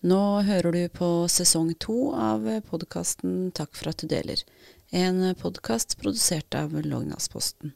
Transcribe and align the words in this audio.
Nå 0.00 0.42
hører 0.46 0.72
du 0.72 0.84
på 0.94 1.06
sesong 1.26 1.72
to 1.82 2.12
av 2.14 2.44
podkasten 2.68 3.50
Takk 3.50 3.74
for 3.74 3.90
at 3.90 3.98
du 3.98 4.06
deler, 4.06 4.44
en 4.94 5.34
podkast 5.34 5.96
produsert 5.98 6.54
av 6.54 6.76
Lognasposten. 6.86 7.74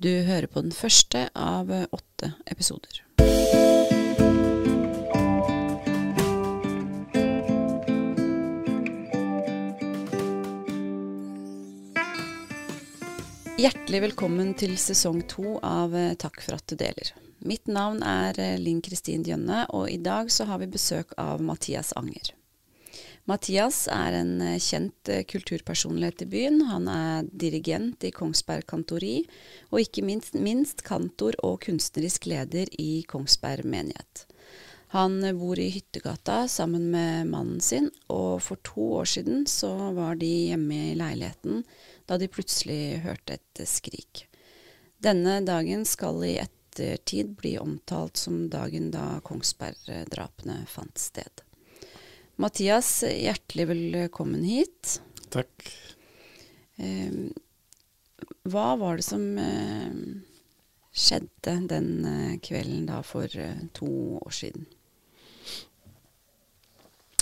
Du 0.00 0.08
hører 0.24 0.48
på 0.48 0.64
den 0.64 0.72
første 0.72 1.26
av 1.36 1.68
åtte 1.68 2.32
episoder. 2.48 3.04
Hjertelig 13.60 13.98
velkommen 14.00 14.54
til 14.56 14.70
sesong 14.80 15.18
to 15.28 15.58
av 15.66 15.92
Takk 16.22 16.38
for 16.40 16.56
at 16.56 16.70
du 16.70 16.78
deler. 16.80 17.10
Mitt 17.44 17.66
navn 17.68 17.98
er 18.06 18.38
eh, 18.40 18.54
Linn 18.56 18.78
Kristin 18.80 19.20
Djønne, 19.26 19.66
og 19.76 19.90
i 19.92 19.98
dag 20.00 20.30
så 20.32 20.46
har 20.48 20.62
vi 20.62 20.68
besøk 20.70 21.12
av 21.20 21.42
Mathias 21.44 21.90
Anger. 21.98 22.30
Mathias 23.28 23.82
er 23.92 24.16
en 24.22 24.32
eh, 24.46 24.56
kjent 24.64 25.12
eh, 25.12 25.26
kulturpersonlighet 25.28 26.24
i 26.24 26.30
byen. 26.32 26.62
Han 26.70 26.88
er 26.88 27.28
dirigent 27.28 28.08
i 28.08 28.14
Kongsberg 28.16 28.64
Kantori, 28.70 29.26
og 29.68 29.84
ikke 29.84 30.06
minst, 30.08 30.40
minst 30.40 30.80
kantor 30.86 31.36
og 31.44 31.60
kunstnerisk 31.66 32.30
leder 32.32 32.72
i 32.80 33.02
Kongsberg 33.12 33.68
menighet. 33.68 34.24
Han 34.96 35.20
bor 35.36 35.60
i 35.60 35.68
Hyttegata 35.74 36.46
sammen 36.48 36.88
med 36.96 37.28
mannen 37.36 37.60
sin, 37.60 37.92
og 38.08 38.40
for 38.40 38.64
to 38.64 38.88
år 39.02 39.16
siden 39.18 39.44
så 39.44 39.74
var 40.00 40.16
de 40.16 40.32
hjemme 40.48 40.84
i 40.94 40.96
leiligheten 40.96 41.66
da 42.10 42.18
de 42.18 42.26
plutselig 42.26 43.04
hørte 43.04 43.36
et 43.38 43.60
skrik. 43.70 44.24
Denne 44.98 45.36
dagen 45.46 45.84
skal 45.86 46.18
i 46.26 46.32
ettertid 46.42 47.36
bli 47.38 47.52
omtalt 47.60 48.18
som 48.18 48.48
dagen 48.50 48.88
da 48.90 49.20
Kongsberg-drapene 49.22 50.64
fant 50.66 50.98
sted. 50.98 51.44
Mathias, 52.40 53.04
hjertelig 53.06 53.68
velkommen 53.70 54.42
hit. 54.42 54.96
Takk. 55.30 55.70
Eh, 56.82 57.30
hva 58.50 58.66
var 58.80 58.98
det 58.98 59.06
som 59.06 59.30
eh, 59.38 59.96
skjedde 60.90 61.58
den 61.70 61.90
eh, 62.10 62.36
kvelden 62.42 62.90
da 62.90 63.04
for 63.06 63.30
to 63.78 63.90
år 64.18 64.38
siden? 64.42 64.66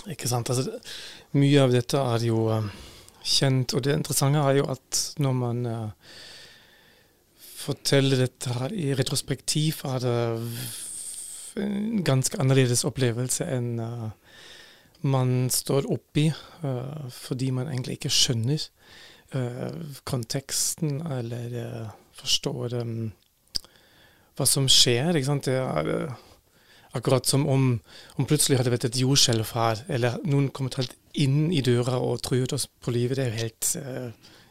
Ikke 0.09 0.33
sant. 0.33 0.49
Altså, 0.49 0.81
mye 1.37 1.67
av 1.67 1.77
dette 1.77 2.01
er 2.17 2.31
jo 2.33 2.47
kjent, 3.29 3.77
og 3.77 3.85
det 3.85 3.95
interessante 3.99 4.41
er 4.41 4.61
jo 4.63 4.69
at 4.73 5.03
når 5.21 5.35
man 5.37 5.63
forteller 7.59 8.23
dette 8.25 8.69
i 8.73 8.93
retrospektiv, 8.97 9.83
er 9.85 10.01
det 10.05 10.15
en 11.59 12.05
ganske 12.07 12.39
annerledes 12.41 12.85
opplevelse 12.89 13.47
enn 13.51 13.79
uh, 13.83 14.09
man 15.09 15.49
står 15.53 15.89
oppi, 15.93 16.29
uh, 16.65 17.09
fordi 17.13 17.51
man 17.55 17.71
egentlig 17.71 17.99
ikke 17.99 18.13
skjønner 18.15 18.65
uh, 19.35 19.75
konteksten 20.09 21.01
eller 21.19 21.59
forstår 22.19 22.79
um, 22.83 23.11
hva 24.39 24.47
som 24.47 24.69
skjer. 24.71 25.15
Ikke 25.15 25.31
sant? 25.31 25.51
Det 25.51 25.59
er 25.59 26.15
akkurat 26.97 27.27
som 27.29 27.47
om, 27.51 27.71
om 28.17 28.27
plutselig 28.29 28.59
hadde 28.59 28.73
vært 28.75 28.89
et 28.89 29.01
jordskjelv 29.03 29.53
her, 29.55 29.85
eller 29.93 30.19
noen 30.27 30.51
kommet 30.55 30.79
helt 30.81 30.97
inn 31.25 31.53
i 31.53 31.63
døra 31.65 31.99
og 32.03 32.23
truet 32.23 32.53
oss 32.55 32.69
på 32.69 32.95
livet. 32.95 33.19
Det 33.19 33.25
er 33.27 33.35
jo 33.35 33.43
helt 33.43 33.71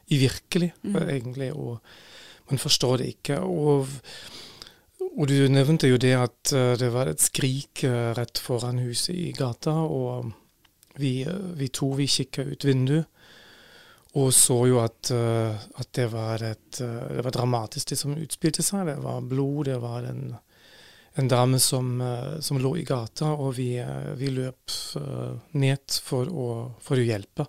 uvirkelig, 0.07 0.71
mm. 0.83 0.95
egentlig. 1.07 1.51
og 1.53 1.79
man 2.49 2.61
forstår 2.61 2.97
det 3.01 3.11
ikke. 3.15 3.39
Og, 3.39 3.87
og, 5.17 5.23
du 5.27 5.35
nevnte 5.51 5.89
jo 5.89 5.99
det 6.01 6.13
at 6.17 6.53
uh, 6.55 6.73
det 6.79 6.91
var 6.93 7.11
et 7.11 7.23
skrik 7.23 7.83
uh, 7.87 8.13
rett 8.17 8.39
foran 8.41 8.81
huset 8.83 9.15
i 9.15 9.31
gata, 9.37 9.73
og 9.73 10.31
vi, 11.01 11.19
uh, 11.27 11.53
vi 11.57 11.69
to 11.73 11.91
vi 11.97 12.09
kikka 12.11 12.47
ut 12.47 12.67
vinduet 12.67 13.13
og 14.17 14.31
så 14.33 14.55
jo 14.65 14.79
at, 14.81 15.11
at 15.11 15.89
det, 15.93 16.05
var 16.09 16.41
et, 16.41 16.79
det 16.79 17.21
var 17.21 17.33
dramatisk, 17.35 17.92
det 17.92 17.97
som 17.99 18.15
utspilte 18.17 18.63
seg. 18.65 18.87
Det 18.87 18.95
var 19.03 19.19
blod, 19.30 19.67
det 19.67 19.75
var 19.83 20.08
en, 20.09 20.31
en 21.17 21.30
dame 21.32 21.60
som, 21.60 21.88
som, 22.45 22.60
lå 22.61 22.76
i 22.78 22.83
gata, 22.86 23.32
og 23.33 23.55
vi, 23.58 23.72
vi 24.20 24.32
løp 24.36 24.73
ned 25.58 25.95
for 26.04 26.30
å, 26.30 26.50
for 26.83 27.00
å 27.00 27.05
hjelpe. 27.05 27.48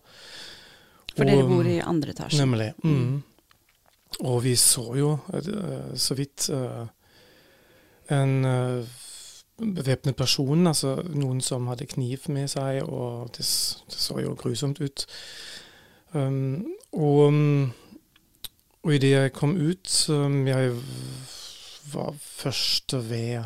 For 1.13 1.25
og, 1.25 1.29
dere 1.29 1.49
bor 1.51 1.69
i 1.69 1.77
andre 1.85 2.15
etasje? 2.15 2.41
Nemlig. 2.41 2.71
Mm. 2.85 3.19
Og 4.25 4.39
vi 4.47 4.55
så 4.57 4.87
jo 4.97 5.11
så 6.01 6.17
vidt 6.17 6.49
en 8.09 8.35
bevæpnet 9.59 10.17
person, 10.17 10.67
altså 10.67 10.97
noen 11.15 11.41
som 11.43 11.67
hadde 11.71 11.89
kniv 11.91 12.29
med 12.33 12.51
seg, 12.53 12.83
og 12.87 13.33
det, 13.37 13.45
det 13.91 13.99
så 13.99 14.21
jo 14.23 14.37
grusomt 14.39 14.81
ut. 14.81 15.07
Um, 16.15 16.75
og, 16.93 17.35
og 18.85 18.95
idet 18.95 19.11
jeg 19.11 19.33
kom 19.37 19.51
ut 19.61 19.91
um, 20.09 20.47
Jeg 20.49 20.71
var 21.93 22.15
først 22.17 22.95
ved 23.11 23.45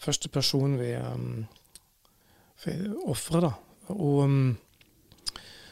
Første 0.00 0.30
person 0.32 0.78
vi 0.80 0.94
um, 0.96 1.44
ved 2.64 3.42
da. 3.44 3.52
Og 3.92 4.22
um, 4.24 4.56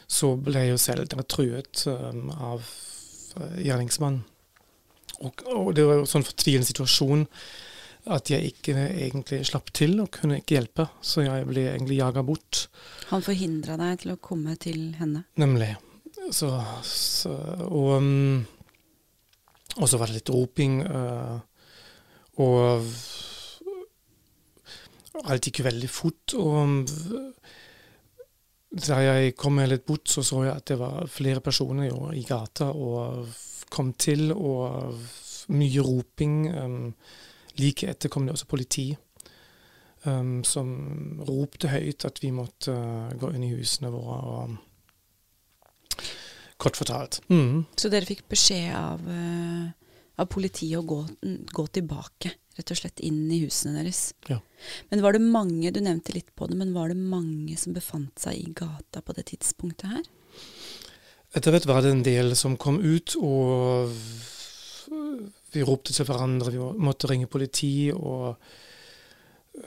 så 0.09 0.35
ble 0.41 0.67
jo 0.71 0.81
selv 0.81 1.09
truet 1.29 1.85
um, 1.89 2.29
av 2.33 2.65
gjerningsmannen. 3.61 4.25
Og, 5.19 5.43
og, 5.51 5.73
det 5.75 5.85
var 5.87 5.99
jo 5.99 6.07
sånn 6.09 6.27
fortvilende 6.27 6.69
situasjon 6.69 7.25
at 8.09 8.31
jeg 8.31 8.53
ikke 8.53 8.75
egentlig 8.87 9.41
slapp 9.49 9.73
til 9.77 9.99
og 10.01 10.13
kunne 10.15 10.39
ikke 10.41 10.57
hjelpe. 10.57 10.87
Så 11.05 11.25
jeg 11.27 11.47
ble 11.49 11.67
egentlig 11.73 11.99
jaga 11.99 12.23
bort. 12.25 12.69
Han 13.11 13.25
forhindra 13.25 13.77
deg 13.81 14.05
til 14.05 14.15
å 14.15 14.21
komme 14.23 14.55
til 14.61 14.95
henne? 15.01 15.25
Nemlig. 15.41 15.75
Så, 16.33 16.51
så 16.87 17.35
og, 17.67 17.91
um, 17.99 18.45
og, 19.77 19.87
så 19.91 20.01
var 20.01 20.09
det 20.09 20.21
litt 20.21 20.33
roping. 20.33 20.81
Uh, 20.87 21.41
og 22.39 22.87
alt 25.25 25.49
gikk 25.49 25.65
veldig 25.67 25.91
fort. 25.91 26.35
Og 26.39 26.87
da 28.69 29.01
jeg 29.01 29.37
kom 29.39 29.57
meg 29.59 29.71
litt 29.71 29.87
bort, 29.89 30.09
så 30.11 30.23
så 30.27 30.45
jeg 30.45 30.55
at 30.55 30.69
det 30.69 30.79
var 30.81 31.09
flere 31.11 31.41
personer 31.45 31.89
jo, 31.89 32.11
i 32.13 32.25
gata 32.29 32.71
og 32.71 33.29
kom 33.73 33.93
til, 34.01 34.33
og 34.33 34.95
mye 35.49 35.85
roping. 35.85 36.49
Um, 36.53 36.95
like 37.59 37.89
etter 37.89 38.13
kom 38.13 38.27
det 38.27 38.35
også 38.37 38.49
politi, 38.51 38.97
um, 40.05 40.45
som 40.45 40.69
ropte 41.27 41.73
høyt 41.73 42.05
at 42.09 42.23
vi 42.23 42.31
måtte 42.35 42.73
uh, 42.75 43.13
gå 43.19 43.33
inn 43.35 43.45
i 43.49 43.53
husene 43.57 43.93
våre. 43.93 44.19
og 44.37 44.57
Kort 46.59 46.77
fortalt. 46.77 47.21
Mm. 47.31 47.67
Så 47.79 47.89
dere 47.91 48.09
fikk 48.09 48.25
beskjed 48.31 48.75
av, 48.75 49.01
uh, 49.07 49.67
av 50.19 50.27
politiet 50.31 50.79
å 50.81 50.87
gå, 50.87 51.05
gå 51.55 51.67
tilbake? 51.79 52.35
Rett 52.59 52.75
og 52.75 52.81
slett 52.81 53.03
inn 53.07 53.27
i 53.31 53.41
husene 53.45 53.79
deres. 53.79 54.13
Ja. 54.29 54.41
Men 54.91 55.03
var 55.05 55.15
det 55.15 55.23
mange, 55.25 55.71
du 55.71 55.81
nevnte 55.81 56.15
litt 56.17 56.35
på 56.37 56.49
det, 56.51 56.59
men 56.59 56.75
var 56.75 56.91
det 56.91 56.99
mange 56.99 57.57
som 57.61 57.77
befant 57.77 58.19
seg 58.19 58.39
i 58.39 58.55
gata 58.59 59.03
på 59.05 59.15
det 59.17 59.29
tidspunktet 59.31 59.93
her? 59.93 60.09
Etter 61.37 61.53
hvert 61.53 61.69
var 61.69 61.85
det 61.85 61.93
en 61.93 62.07
del 62.07 62.33
som 62.39 62.57
kom 62.61 62.81
ut, 62.81 63.15
og 63.21 63.93
vi 65.53 65.65
ropte 65.65 65.93
til 65.93 66.09
hverandre, 66.09 66.53
vi 66.55 66.63
måtte 66.81 67.11
ringe 67.11 67.29
politi, 67.31 67.91
og 67.93 68.35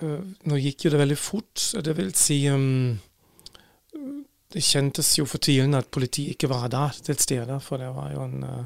uh, 0.01 0.19
nå 0.50 0.59
gikk 0.62 0.85
jo 0.88 0.94
det 0.94 1.01
veldig 1.01 1.19
fort. 1.19 1.68
Det 1.85 1.96
vil 1.97 2.13
si 2.18 2.44
um, 2.50 2.97
Det 4.51 4.63
kjentes 4.66 5.13
jo 5.16 5.24
fortvilende 5.30 5.80
at 5.80 5.91
politiet 5.94 6.35
ikke 6.35 6.50
var 6.51 6.68
der 6.74 6.97
til 7.06 7.18
stede, 7.22 7.59
for 7.63 7.80
det 7.80 7.91
var 7.96 8.12
jo 8.16 8.25
en, 8.25 8.44
uh, 8.44 8.66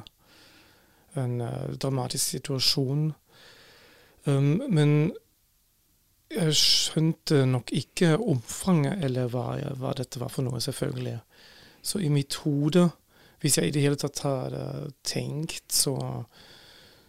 en 1.21 1.35
uh, 1.43 1.75
dramatisk 1.75 2.37
situasjon. 2.37 3.11
Um, 4.25 4.63
men 4.73 5.13
jeg 6.33 6.55
skjønte 6.57 7.43
nok 7.47 7.71
ikke 7.75 8.15
omfanget, 8.17 9.03
eller 9.05 9.29
hva, 9.31 9.51
hva, 9.77 9.93
dette 9.97 10.19
var 10.21 10.33
for 10.33 10.47
noe, 10.47 10.61
selvfølgelig. 10.63 11.19
Så 11.85 12.01
i 12.01 12.09
mitt 12.09 12.39
hode, 12.43 12.87
hvis 13.43 13.59
jeg 13.59 13.69
i 13.69 13.75
det 13.75 13.85
hele 13.85 13.99
tatt 14.01 14.23
har 14.25 14.55
uh, 14.57 14.89
tenkt, 15.05 15.67
så, 15.73 15.97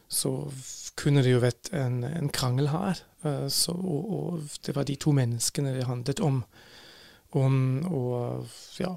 så, 0.09 0.37
kunne 0.97 1.21
det 1.21 1.35
jo 1.35 1.43
vært 1.43 1.69
en, 1.77 1.99
en 2.09 2.31
krangel 2.33 2.71
her. 2.73 3.01
Uh, 3.25 3.49
så, 3.53 3.73
og, 3.73 4.13
og, 4.19 4.55
det 4.65 4.77
var 4.77 4.87
de 4.89 4.97
to 5.01 5.13
menneskene 5.17 5.75
det 5.77 5.89
handlet 5.89 6.23
om. 6.25 6.43
om 7.37 7.59
og 7.93 8.49
ja 8.81 8.95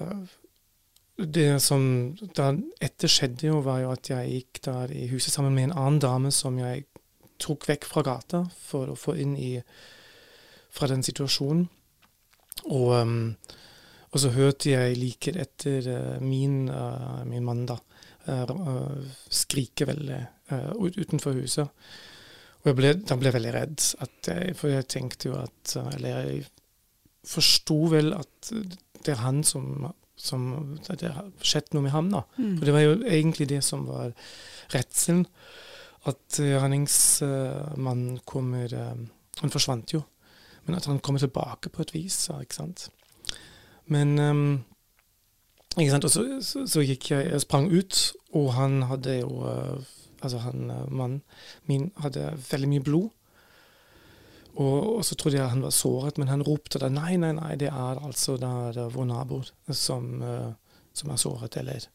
uh, 0.00 0.36
det 1.18 1.58
som 1.62 1.82
da 2.36 2.52
etter 2.80 3.10
skjedde, 3.10 3.48
jo, 3.48 3.58
var 3.66 3.80
jo 3.82 3.90
at 3.90 4.10
jeg 4.12 4.30
gikk 4.30 4.60
der 4.68 4.92
i 4.94 5.08
huset 5.10 5.34
sammen 5.34 5.56
med 5.56 5.68
en 5.68 5.74
annen 5.74 5.98
dame 6.02 6.30
som 6.34 6.58
jeg 6.60 6.84
tok 7.38 7.68
vekk 7.68 7.86
fra 7.88 8.04
gata 8.06 8.42
for 8.68 8.90
å 8.92 8.98
få 8.98 9.16
inn 9.22 9.36
i 9.38 9.52
fra 10.74 10.88
den 10.90 11.04
situasjonen. 11.06 11.66
Og, 12.68 12.90
um, 12.98 13.36
og 14.10 14.22
så 14.22 14.32
hørte 14.34 14.72
jeg 14.72 14.98
like 14.98 15.34
etter 15.38 15.88
uh, 15.92 16.24
min, 16.24 16.66
uh, 16.68 17.22
min, 17.28 17.44
mann 17.46 17.64
da, 17.68 17.78
uh, 18.28 18.98
skrike 19.30 19.88
veldig 19.88 20.24
utenfor 20.48 21.36
huset. 21.36 21.68
Og 22.62 22.70
jeg 22.70 22.76
ble, 22.78 22.92
da 23.04 23.16
ble 23.20 23.28
jeg 23.28 23.36
veldig 23.36 23.54
redd, 23.54 23.82
jeg, 24.26 24.54
for 24.58 24.72
jeg 24.72 24.86
tenkte 24.90 25.28
jo 25.28 25.34
at 25.38 25.74
Eller 25.92 26.08
jeg 26.08 26.38
forsto 27.28 27.76
vel 27.92 28.08
at 28.16 28.48
det 29.04 29.12
er 29.12 29.20
han 29.22 29.42
som, 29.46 29.90
som 30.16 30.48
Det 30.88 31.12
har 31.12 31.28
skjedd 31.44 31.74
noe 31.76 31.84
med 31.84 31.94
ham, 31.94 32.08
da. 32.12 32.24
Mm. 32.40 32.56
For 32.56 32.66
det 32.66 32.74
var 32.74 32.84
jo 32.86 32.96
egentlig 33.04 33.48
det 33.52 33.60
som 33.66 33.84
var 33.86 34.10
redselen. 34.74 35.26
At 36.08 36.38
gjerningsmannen 36.40 38.20
kommer 38.28 38.72
uh, 38.74 38.94
Han 39.42 39.52
forsvant 39.54 39.92
jo. 39.94 40.02
Men 40.66 40.78
at 40.78 40.88
han 40.88 41.00
kommer 41.00 41.20
tilbake 41.22 41.70
på 41.72 41.82
et 41.84 41.94
vis, 41.94 42.16
ikke 42.28 42.58
sant. 42.58 42.88
Men 43.88 44.18
um, 44.18 44.64
ikke 45.78 45.92
sant? 45.94 46.04
Og 46.04 46.12
så, 46.12 46.24
så, 46.44 46.66
så, 46.68 46.82
gikk 46.84 47.10
jeg 47.12 47.30
Jeg 47.30 47.44
sprang 47.44 47.70
ut, 47.72 48.00
og 48.36 48.52
han 48.56 48.82
hadde 48.90 49.20
jo 49.20 49.44
Altså 50.18 50.40
han 50.42 50.66
mannen 50.90 51.22
min 51.70 51.92
hadde 52.02 52.32
veldig 52.50 52.68
mye 52.68 52.82
blod. 52.82 53.08
Og, 54.58 54.96
og, 54.96 55.04
så 55.06 55.14
trodde 55.14 55.38
jeg 55.38 55.50
han 55.52 55.62
var 55.62 55.70
såret, 55.70 56.18
men 56.18 56.28
han 56.28 56.42
ropte 56.42 56.80
da 56.82 56.88
nei, 56.90 57.12
nei, 57.16 57.30
nei, 57.36 57.52
det 57.60 57.68
er 57.70 58.00
altså 58.02 58.34
da, 58.40 58.72
det 58.74 58.88
vår 58.96 59.06
nabo 59.06 59.38
som, 59.70 60.08
som, 60.90 61.12
er 61.12 61.20
såret, 61.22 61.56
eller 61.60 61.86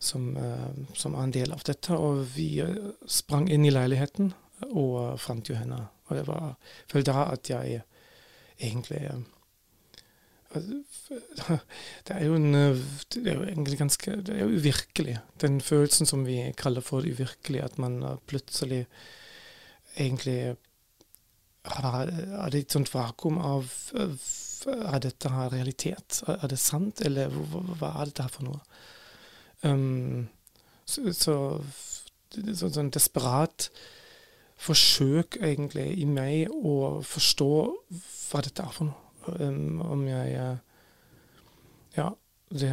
som, 0.00 0.30
uh, 0.36 0.70
som, 0.96 1.14
er 1.14 1.26
en 1.26 1.34
del 1.34 1.52
av 1.54 1.64
dette. 1.66 1.96
Og 1.96 2.24
vi 2.34 2.52
uh, 2.64 2.92
sprang 3.06 3.48
inn 3.52 3.66
i 3.68 3.74
leiligheten 3.74 4.32
og 4.70 5.20
fant 5.20 5.48
jo 5.48 5.58
henne. 5.58 5.82
Og 6.08 6.16
det 6.18 6.24
var 6.28 6.56
vel 6.92 7.06
da 7.06 7.28
at 7.30 7.52
jeg 7.52 7.82
egentlig 8.60 9.04
det 12.08 12.10
er 12.10 12.24
jo 12.24 12.34
en 12.34 12.50
Det 12.50 13.20
er 13.22 13.36
jo 13.36 13.44
egentlig 13.44 13.76
ganske 13.78 14.16
Det 14.26 14.34
er 14.34 14.40
jo 14.42 14.56
uvirkelig. 14.58 15.14
Den 15.38 15.60
følelsen 15.62 16.10
som 16.10 16.24
vi 16.26 16.40
kaller 16.58 16.82
for 16.82 17.06
uvirkelig, 17.06 17.62
at 17.62 17.78
man 17.78 18.02
plutselig 18.26 18.86
egentlig 19.94 20.56
er 21.64 22.50
det 22.50 22.60
et 22.64 22.72
sånt 22.72 22.90
vakuum 22.94 23.38
av 23.38 23.68
Er 23.86 24.98
dette 25.00 25.30
her 25.32 25.52
realitet? 25.52 26.22
Er 26.26 26.48
det 26.48 26.58
sant, 26.58 27.00
eller 27.00 27.30
hva, 27.32 27.62
hva 27.78 27.92
er 28.00 28.10
dette 28.10 28.26
her 28.26 28.32
for 28.34 28.48
noe? 28.48 28.60
Um, 29.66 30.28
så, 30.88 31.12
så 31.12 31.34
sånn, 32.32 32.72
sånn 32.72 32.92
desperat 32.94 33.68
forsøk 34.60 35.38
egentlig 35.40 35.86
i 36.00 36.06
meg 36.08 36.52
å 36.52 37.00
forstå 37.06 37.50
hva 38.30 38.42
dette 38.44 38.64
er 38.64 38.74
for 38.76 38.90
noe. 38.90 39.06
Um, 39.40 39.80
om 39.84 40.06
jeg 40.08 40.32
Ja, 41.96 42.06
det, 42.50 42.70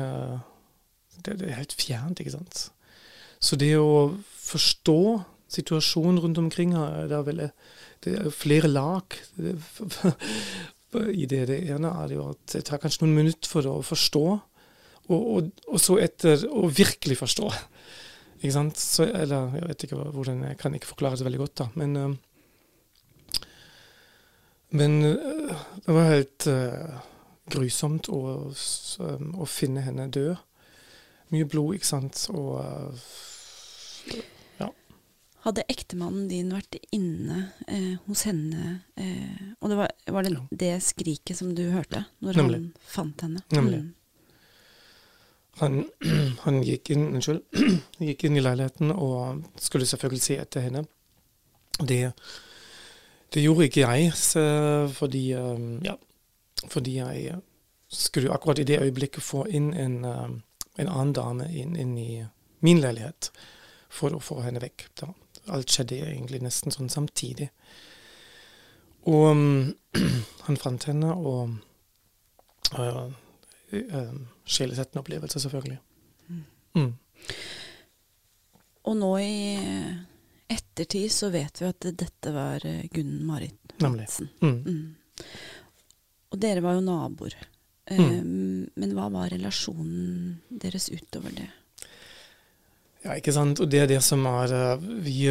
det, 1.25 1.39
det 1.41 1.49
er 1.49 1.59
helt 1.59 1.75
fjernt, 1.75 2.21
ikke 2.21 2.37
sant. 2.37 2.67
Så 3.39 3.57
det 3.59 3.73
å 3.77 4.15
forstå 4.41 4.99
situasjonen 5.51 6.19
rundt 6.23 6.39
omkring 6.41 6.73
her, 6.75 7.07
det 7.09 7.17
er 7.17 7.27
veldig 7.27 7.49
det 8.05 8.13
er 8.19 8.33
flere 8.33 8.69
lag 8.69 9.15
i 11.21 11.25
det. 11.25 11.41
Det 11.49 11.59
ene 11.71 11.91
er 12.03 12.13
jo 12.15 12.29
at 12.31 12.53
det 12.53 12.65
tar 12.67 12.81
kanskje 12.81 13.05
noen 13.05 13.17
minutter 13.21 13.49
for 13.49 13.69
å 13.69 13.79
forstå, 13.85 14.25
og, 15.07 15.27
og, 15.35 15.51
og 15.71 15.81
så 15.81 15.97
etter 16.03 16.43
å 16.51 16.67
virkelig 16.67 17.17
forstå. 17.21 17.51
Ikke 18.37 18.53
sant? 18.53 18.79
Så, 18.79 19.07
eller 19.07 19.55
jeg 19.57 19.67
vet 19.71 19.85
ikke 19.87 19.99
hvordan 20.13 20.43
Jeg 20.51 20.57
kan 20.61 20.75
ikke 20.77 20.91
forklare 20.91 21.17
det 21.17 21.25
veldig 21.25 21.43
godt, 21.45 21.55
da. 21.63 21.69
Men, 21.79 21.95
uh, 21.97 22.11
men 24.77 24.99
uh, 25.05 25.63
det 25.85 25.95
var 25.95 26.11
helt 26.11 26.49
uh, 26.51 26.99
grusomt 27.49 28.11
å, 28.13 28.19
å, 28.51 29.47
finne 29.49 29.85
henne 29.87 30.09
død. 30.11 30.35
Mye 31.33 31.47
blod, 31.49 31.75
ikke 31.77 31.91
sant. 31.95 32.27
Og 32.35 32.61
hadde 35.47 35.63
ektemannen 35.71 36.25
din 36.27 36.49
vært 36.51 36.75
inne 36.91 37.53
hos 38.03 38.25
henne, 38.27 38.81
og 39.61 39.69
det 39.71 39.77
var, 39.79 39.93
var 40.11 40.25
det, 40.25 40.33
det 40.51 40.71
skriket 40.83 41.39
som 41.39 41.53
du 41.55 41.61
hørte 41.71 42.01
når 42.19 42.39
Nemlig. 42.41 42.57
han 42.57 42.89
fant 42.91 43.23
henne? 43.23 43.43
Nemlig. 43.55 43.79
Mm. 43.85 43.93
Han, 45.59 45.85
han, 46.45 46.61
gikk 46.65 46.91
inn 46.93 47.07
unnskyld, 47.09 47.43
gikk 48.09 48.27
inn 48.27 48.37
i 48.37 48.43
leiligheten 48.43 48.93
og 48.93 49.43
skulle 49.61 49.89
selvfølgelig 49.89 50.23
se 50.23 50.39
etter 50.41 50.67
henne. 50.67 50.85
Det, 51.77 52.01
det 53.33 53.43
gjorde 53.43 53.67
ikke 53.69 53.85
jeg, 53.85 54.13
fordi, 54.97 55.23
eh, 55.37 55.67
ja, 55.85 55.93
fordi 56.67 56.95
jeg 56.97 57.37
skulle 57.89 58.33
akkurat 58.33 58.59
i 58.59 58.65
det 58.67 58.81
øyeblikket 58.81 59.23
få 59.23 59.45
inn 59.49 59.73
en, 59.73 60.01
eh, 60.05 60.33
en 60.81 60.89
annen 60.89 61.13
dame 61.13 61.51
inn, 61.53 61.75
inn, 61.75 61.97
i 61.97 62.25
min 62.65 62.81
leilighet 62.81 63.31
for 63.89 64.13
å 64.13 64.21
få 64.21 64.41
henne 64.45 64.61
vekk. 64.61 64.89
Da 64.99 65.11
alt 65.53 65.71
skjedde 65.71 66.01
egentlig 66.07 66.41
nesten 66.43 66.73
sånn 66.73 66.89
samtidig. 66.91 67.49
Og 69.07 69.29
um, 69.31 69.75
han 70.47 70.59
fant 70.59 70.87
henne, 70.89 71.13
og 71.15 71.55
uh, 72.75 73.07
sjelesettende 73.67 75.01
opplevelse, 75.01 75.41
selvfølgelig. 75.43 75.79
Mm. 76.27 76.43
Mm. 76.77 76.93
Og 78.87 78.95
nå 78.95 79.11
i 79.19 79.33
ettertid 80.47 81.11
så 81.11 81.29
vet 81.33 81.61
vi 81.61 81.67
at 81.67 81.89
dette 81.99 82.31
var 82.31 82.63
uh, 82.63 82.85
Gunn 82.93 83.19
Marit 83.27 83.75
Hansen. 83.81 84.31
Mm. 84.41 84.57
mm. 84.63 85.27
Og 86.31 86.39
dere 86.43 86.63
var 86.63 86.75
jo 86.77 86.83
naboer. 86.83 87.35
Um, 87.87 88.67
men 88.75 88.93
hva 88.95 89.07
var 89.13 89.31
relasjonen 89.31 90.41
deres 90.51 90.89
utover 90.91 91.31
det? 91.31 91.47
Ja, 93.05 93.15
ikke 93.15 93.31
sant. 93.31 93.61
Og 93.63 93.71
det 93.71 93.85
er 93.85 93.87
det 93.87 94.01
som 94.03 94.25
er 94.27 94.51
eh, 94.51 94.87
Vi, 95.05 95.21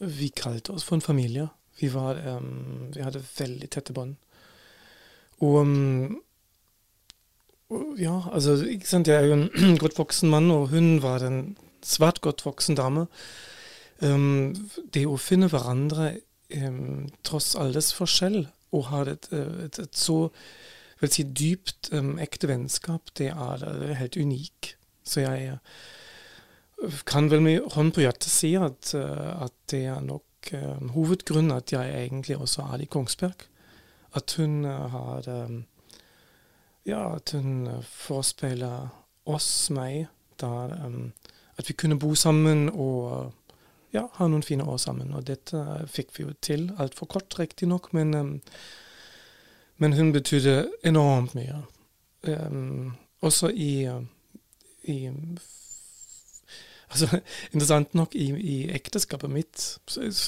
vi 0.00 0.30
kalte 0.32 0.72
oss 0.72 0.86
for 0.88 0.96
en 0.96 1.04
familie. 1.04 1.44
Vi, 1.76 1.90
var, 1.92 2.20
vi 2.94 3.02
hadde 3.04 3.20
veldig 3.20 3.68
tette 3.68 3.92
bånd. 3.92 4.14
Og, 5.42 5.58
og, 5.60 6.16
ja, 8.00 8.18
altså 8.32 8.56
ikke 8.66 8.88
sant? 8.88 9.08
Jeg 9.08 9.22
er 9.22 9.30
jo 9.30 9.38
en 9.68 9.78
godt 9.80 9.98
voksen 9.98 10.30
mann, 10.32 10.50
og 10.50 10.70
hun 10.74 11.00
var 11.02 11.24
en 11.26 11.56
svært 11.82 12.20
godt 12.22 12.44
voksen 12.46 12.78
dame. 12.78 13.06
det 14.94 15.06
å 15.06 15.16
finne 15.18 15.46
hverandre 15.46 16.16
tross 17.22 17.54
alles 17.54 17.92
forskjell, 17.94 18.46
og 18.74 18.86
ha 18.90 19.04
et, 19.06 19.28
et, 19.32 19.78
et 19.78 19.96
så 19.96 20.30
vil 21.00 21.12
si, 21.12 21.24
dypt 21.24 21.90
ekte 22.22 22.50
vennskap, 22.50 23.10
det 23.18 23.30
er, 23.30 23.62
det 23.62 23.90
er 23.90 24.00
helt 24.00 24.18
unik. 24.18 24.72
Så 25.06 25.22
jeg 25.24 25.58
kan 27.06 27.30
vel 27.30 27.42
med 27.42 27.72
hånd 27.74 27.92
på 27.94 28.02
hjertet 28.04 28.30
si 28.30 28.54
at, 28.58 28.92
eh, 28.98 29.30
at 29.44 29.54
det 29.70 29.84
er 29.90 30.02
nok 30.04 30.52
uh, 30.54 30.78
hovedgrunnen 30.96 31.54
at 31.54 31.72
jeg 31.72 31.90
egentlig 31.94 32.38
også 32.38 32.66
er 32.74 32.82
i 32.82 32.88
Kongsberg. 32.90 33.46
At 34.18 34.34
hun 34.38 34.64
uh, 34.66 34.88
har 34.90 35.28
um, 35.46 35.62
Ja, 36.84 37.14
at 37.16 37.30
hun 37.36 37.68
forespeila 37.86 38.88
oss, 39.24 39.70
meg, 39.70 40.08
der 40.40 40.74
um, 40.86 41.12
at 41.56 41.68
vi 41.68 41.76
kunne 41.78 41.98
bo 41.98 42.14
sammen 42.14 42.68
og 42.70 43.32
ja, 43.92 44.06
ha 44.16 44.28
noen 44.28 44.42
fine 44.42 44.64
år 44.68 44.80
sammen. 44.82 45.12
Og 45.14 45.26
dette 45.28 45.60
fikk 45.92 46.16
vi 46.16 46.24
jo 46.24 46.34
til. 46.40 46.70
Altfor 46.80 47.10
kort, 47.12 47.38
riktignok, 47.38 47.92
men, 47.96 48.14
um, 48.14 48.32
men 49.82 49.96
hun 49.98 50.12
betydde 50.14 50.56
enormt 50.88 51.36
mye. 51.38 51.60
Um, 52.22 52.94
også 53.22 53.50
i, 53.50 53.86
i 54.90 54.96
altså, 56.90 57.20
interessant 57.52 57.94
nok 57.94 58.16
i, 58.18 58.30
i, 58.32 58.56
ekteskapet 58.74 59.30
mitt, 59.30 59.66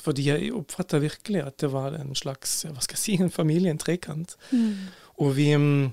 fordi 0.04 0.28
jeg 0.28 0.54
oppfatta 0.54 1.00
virkelig 1.02 1.42
at 1.42 1.58
det 1.62 1.72
var 1.72 1.96
en 1.98 2.14
slags 2.18 2.62
hva 2.68 2.84
skal 2.84 2.98
jeg 2.98 3.04
si, 3.04 3.18
en 3.18 3.34
familie, 3.34 3.72
en 3.72 3.80
trekant. 3.80 4.36
Mm. 4.52 4.90
Og 5.24 5.36
vi 5.38 5.50
mm, 5.56 5.92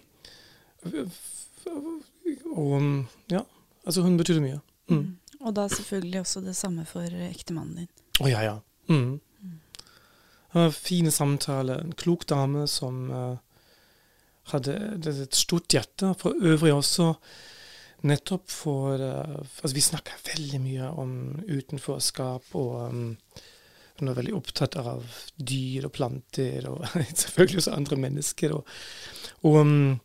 Og 2.52 2.76
mm, 2.82 3.00
ja, 3.32 3.44
altså 3.86 4.04
hun 4.06 4.18
betydde 4.20 4.44
mye. 4.44 4.62
Mm. 4.90 4.98
mm. 4.98 5.10
Og 5.42 5.56
da 5.58 5.66
selvfølgelig 5.72 6.20
også 6.22 6.42
det 6.46 6.54
samme 6.56 6.86
for 6.86 7.22
ektemannen 7.26 7.82
din. 7.82 7.88
Å 8.20 8.26
oh, 8.26 8.30
ja, 8.30 8.42
ja. 8.46 8.58
Mm. 8.92 9.16
Uh, 10.54 10.68
fine 10.76 11.12
samtaler. 11.12 11.82
En 11.82 11.96
klok 11.98 12.28
dame 12.30 12.68
som 12.70 13.08
uh, 13.10 13.40
hadde 14.52 14.76
et 15.10 15.38
stort 15.38 15.74
hjerte. 15.74 16.14
For 16.22 16.38
øvrig 16.38 16.76
også 16.76 17.14
Nettopp 18.02 18.48
for 18.50 18.98
uh, 18.98 19.40
altså 19.62 19.74
Vi 19.76 19.84
snakker 19.86 20.22
veldig 20.26 20.60
mye 20.64 20.88
om 21.04 21.12
utenforskap, 21.46 22.48
og 22.58 22.72
um, 22.90 23.04
hun 24.00 24.10
er 24.10 24.18
veldig 24.18 24.34
opptatt 24.34 24.78
av 24.82 25.06
dyr 25.38 25.86
og 25.86 25.94
planter, 25.94 26.66
og 26.72 26.82
selvfølgelig 27.24 27.62
også 27.62 27.76
andre 27.78 28.00
mennesker. 28.08 28.56
Og, 28.58 28.72
og 29.46 29.60
um, 29.62 30.00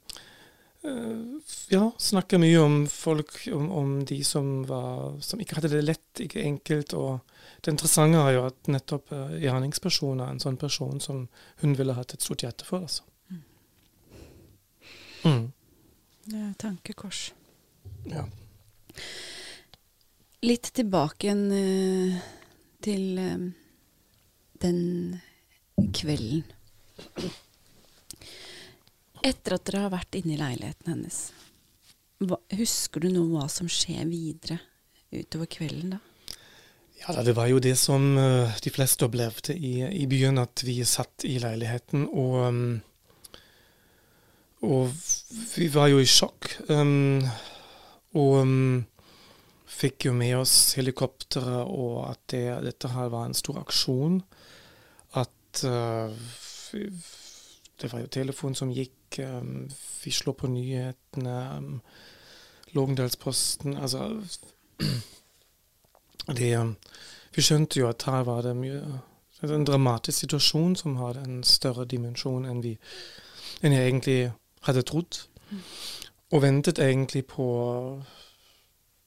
ja, 1.69 1.91
snakker 1.99 2.39
mye 2.39 2.59
om 2.61 2.77
folk, 2.91 3.49
om, 3.53 3.71
om 3.73 3.93
de 4.05 4.19
som, 4.25 4.65
var, 4.69 5.21
som, 5.21 5.41
ikke 5.41 5.59
hadde 5.59 5.73
det 5.73 5.83
lett, 5.85 6.23
ikke 6.23 6.45
enkelt. 6.45 6.95
Og 6.99 7.21
det 7.65 7.75
interessante 7.75 8.21
er 8.23 8.37
jo 8.37 8.47
at 8.49 8.71
nettopp 8.71 9.13
uh, 9.15 9.37
gjerningspersonen 9.43 10.25
er 10.25 10.35
en 10.35 10.43
sånn 10.43 10.59
person 10.61 11.01
som 11.03 11.27
hun 11.63 11.77
ville 11.79 11.97
hatt 11.97 12.17
et 12.17 12.27
stort 12.27 12.47
hjerte 12.47 12.69
for. 12.69 12.87
altså. 12.87 13.05
Mm. 13.31 13.43
Mm. 15.27 15.47
Det 16.27 16.43
er 16.43 16.53
tankekors. 16.63 17.23
Ja. 18.11 18.27
Litt 20.47 20.71
tilbake 20.77 21.29
igjen 21.29 21.47
uh, 21.51 22.21
til 22.87 23.09
uh, 23.19 23.49
den 24.63 24.81
kvelden. 25.97 26.47
Etter 29.25 29.57
at 29.57 29.65
dere 29.69 29.87
har 29.87 29.95
vært 29.95 30.19
inne 30.19 30.35
i 30.35 30.41
leiligheten 30.41 30.93
hennes, 30.93 31.21
hva, 32.25 32.39
husker 32.57 33.05
du 33.05 33.11
noe 33.13 33.29
hva 33.33 33.47
som 33.53 33.69
skjer 33.69 34.07
videre 34.09 34.59
utover 35.13 35.49
kvelden 35.51 35.97
da? 35.97 36.03
Ja, 36.97 37.23
Det 37.23 37.35
var 37.37 37.47
jo 37.51 37.61
det 37.61 37.77
som 37.77 38.17
uh, 38.17 38.57
de 38.63 38.73
fleste 38.73 39.05
opplevde 39.05 39.55
i, 39.55 39.85
i, 39.85 40.07
byen, 40.09 40.41
at 40.41 40.63
vi 40.65 40.79
satt 40.89 41.27
i 41.29 41.37
leiligheten 41.43 42.09
og 42.09 42.37
um, 42.49 42.63
Og 44.65 44.89
vi 45.53 45.69
var 45.69 45.91
jo 45.93 46.01
i 46.01 46.09
sjokk. 46.09 46.49
Um, 46.73 47.21
og 48.17 48.33
um, 48.41 48.87
fikk 49.69 50.09
jo 50.09 50.15
med 50.17 50.39
oss 50.41 50.73
helikopteret, 50.79 51.69
og 51.69 52.09
at 52.09 52.23
det, 52.33 52.47
dette 52.65 52.91
her 52.91 53.13
var 53.13 53.29
en 53.29 53.37
stor 53.37 53.61
aksjon. 53.61 54.23
At 55.21 55.63
uh, 55.69 56.11
Det 57.81 57.93
var 57.93 58.01
jo 58.01 58.07
telefon 58.07 58.55
som 58.55 58.73
gikk. 58.73 59.19
Um, 59.19 59.69
vi 60.05 60.11
slo 60.11 60.33
på 60.33 60.47
nyhetene. 60.47 61.37
Um, 61.57 61.81
Lågendalsposten 62.75 63.77
Altså 63.77 64.23
det, 66.37 66.57
um, 66.59 66.77
Vi 67.37 67.43
skjønte 67.43 67.81
jo 67.81 67.89
at 67.89 68.03
her 68.03 68.25
var 68.25 68.43
det 68.43 68.57
mye 68.57 68.83
en 69.43 69.65
dramatisk 69.65 70.19
situasjon 70.19 70.77
som 70.77 70.97
hadde 70.97 71.21
en 71.21 71.43
større 71.45 71.85
dimensjon 71.85 72.47
enn, 72.49 72.63
vi, 72.65 72.73
enn 73.61 73.73
jeg 73.73 73.89
egentlig 73.91 74.21
hadde 74.65 74.83
trodd. 74.89 75.19
Mm. 75.51 75.59
Og 76.33 76.43
ventet 76.43 76.79
egentlig 76.79 77.27
på 77.29 77.47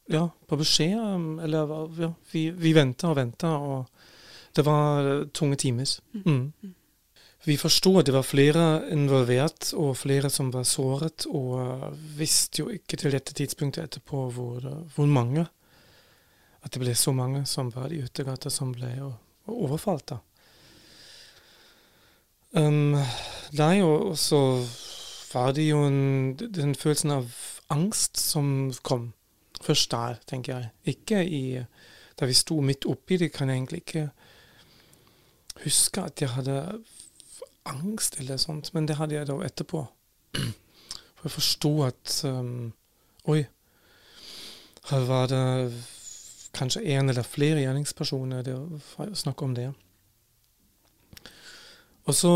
ja, 0.09 0.29
på 0.47 0.57
beskjed. 0.57 1.41
Eller 1.43 1.73
ja, 2.01 2.11
vi, 2.31 2.49
vi 2.51 2.73
venta 2.73 3.09
og 3.09 3.17
venta, 3.17 3.47
og 3.57 3.85
det 4.55 4.65
var 4.65 5.09
tunge 5.33 5.55
timer. 5.55 5.97
Mm. 6.13 6.51
Vi 7.49 7.55
forsto 7.57 7.95
at 7.97 8.05
det 8.05 8.13
var 8.13 8.25
flere 8.27 8.63
involvert, 8.93 9.71
og 9.73 9.95
flere 9.97 10.29
som 10.29 10.51
var 10.53 10.67
såret, 10.69 11.25
og 11.33 11.95
visste 12.19 12.61
jo 12.61 12.69
ikke 12.69 12.99
til 13.01 13.15
dette 13.15 13.33
tidspunktet 13.33 13.87
etterpå 13.87 14.27
hvor, 14.35 14.67
hvor 14.93 15.09
mange. 15.09 15.47
At 16.61 16.75
det 16.75 16.83
ble 16.83 16.93
så 16.93 17.13
mange 17.15 17.47
som 17.49 17.71
var 17.73 17.89
i 17.95 18.03
utegata 18.05 18.51
som 18.53 18.75
ble 18.75 18.91
overfalt. 19.49 20.11
da. 20.11 20.19
Um, 22.53 22.97
nei, 23.57 23.79
og 23.81 24.13
så 24.17 24.41
var 25.31 25.53
det 25.57 25.65
jo 25.71 25.81
en, 25.87 26.35
den 26.37 26.75
følelsen 26.77 27.15
av 27.17 27.33
angst 27.73 28.21
som 28.21 28.69
kom. 28.85 29.09
Først 29.61 29.89
der, 29.95 30.21
tenker 30.29 30.53
jeg. 30.53 30.71
Ikke 30.95 31.25
i 31.25 31.43
Da 32.19 32.27
vi 32.27 32.33
sto 32.35 32.57
midt 32.59 32.83
oppi 32.83 33.15
det, 33.15 33.29
kan 33.31 33.47
jeg 33.47 33.55
egentlig 33.55 33.77
ikke 33.79 34.09
huske 35.63 36.01
at 36.03 36.19
jeg 36.19 36.33
hadde 36.35 36.55
angst 37.69 38.19
eller 38.19 38.39
sånt, 38.41 38.73
men 38.73 38.87
det 38.89 38.97
hadde 38.99 39.15
jeg 39.17 39.29
da 39.29 39.37
etterpå. 39.45 39.85
For 41.19 41.27
jeg 41.27 41.35
forsto 41.35 41.71
at 41.87 42.19
um, 42.29 42.69
Oi, 43.29 43.43
her 44.89 45.05
var 45.05 45.27
det 45.29 45.41
kanskje 46.55 46.81
én 46.95 47.11
eller 47.11 47.27
flere 47.27 47.61
gjerningspersoner. 47.61 48.45
Det 48.47 48.55
var 48.97 49.11
snakk 49.13 49.41
om 49.45 49.53
det. 49.55 49.67
Og 52.07 52.15
så 52.15 52.31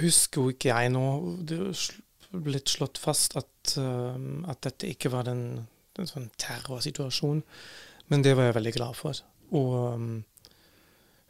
husker 0.00 0.40
jo 0.40 0.52
ikke 0.52 0.70
jeg 0.70 0.92
nå 0.94 1.04
Det 1.48 1.58
er 1.58 2.40
blitt 2.46 2.72
slått 2.72 3.00
fast 3.00 3.36
at, 3.36 3.76
um, 3.80 4.44
at 4.48 4.62
dette 4.64 4.88
ikke 4.88 5.12
var 5.12 5.28
en, 5.32 5.66
sånn 5.96 6.30
terrorsituasjon, 6.36 7.42
men 8.12 8.24
det 8.24 8.34
var 8.36 8.50
jeg 8.50 8.56
veldig 8.58 8.72
glad 8.76 8.96
for. 8.98 9.20
Og 9.56 9.76
um, 9.96 10.10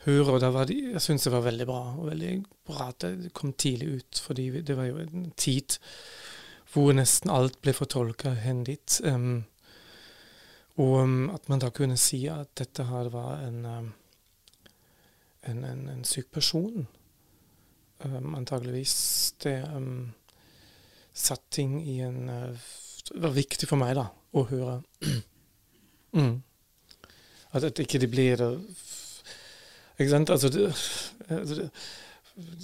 høre. 0.06 0.36
Og 0.36 0.46
var 0.54 0.70
de, 0.70 0.78
jeg 0.94 1.02
syns 1.02 1.26
det 1.26 1.34
var 1.34 1.44
veldig 1.46 1.66
bra. 1.68 1.82
Og 1.98 2.10
veldig 2.10 2.32
bra 2.66 2.88
at 2.90 3.06
det 3.06 3.34
kom 3.36 3.52
tidlig 3.52 4.00
ut, 4.00 4.22
fordi 4.22 4.48
det 4.60 4.78
var 4.78 4.90
jo 4.90 5.02
en 5.04 5.30
tid 5.36 5.78
hvor 6.72 6.92
nesten 6.92 7.30
alt 7.32 7.60
ble 7.64 7.72
fortolka 7.72 8.34
hen 8.42 8.64
dit. 8.66 8.98
Um, 9.06 9.46
og 10.76 10.98
um, 11.00 11.30
at 11.32 11.48
man 11.48 11.62
da 11.62 11.70
kunne 11.72 11.96
si 11.96 12.26
at 12.28 12.50
dette 12.58 12.84
her 12.84 13.08
var 13.14 13.46
en, 13.46 13.62
um, 13.64 13.86
en, 15.48 15.64
en, 15.64 15.86
en 15.88 16.04
syk 16.04 16.28
person. 16.34 16.84
Um, 18.04 18.34
antageligvis 18.36 19.34
det 19.40 19.56
satt 21.16 21.46
ting 21.50 21.78
i 21.80 22.00
en 22.04 22.28
uh, 22.28 22.66
Det 23.06 23.22
var 23.22 23.32
viktig 23.32 23.68
for 23.70 23.80
meg, 23.80 23.94
da, 23.96 24.10
å 24.36 24.42
høre. 24.50 24.80
mm. 26.18 26.34
At, 27.54 27.64
at 27.70 27.80
ikke 27.80 28.02
det 28.02 28.10
blir 28.12 28.42
uh, 28.42 28.58
ikke 29.98 30.10
sant? 30.12 30.30
Altså, 30.30 30.50
det, 30.52 30.66
altså 31.28 31.60
det, 31.62 31.70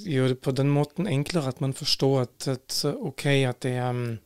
gjør 0.05 0.35
det 0.35 0.41
på 0.45 0.53
den 0.53 0.69
måten 0.73 1.09
enklere 1.09 1.49
at 1.49 1.63
man 1.65 1.73
forstår 1.75 2.27
at, 2.27 2.49
at 2.49 2.83
OK, 2.93 3.27
at 3.27 3.63
det 3.65 3.77
um, 3.81 4.19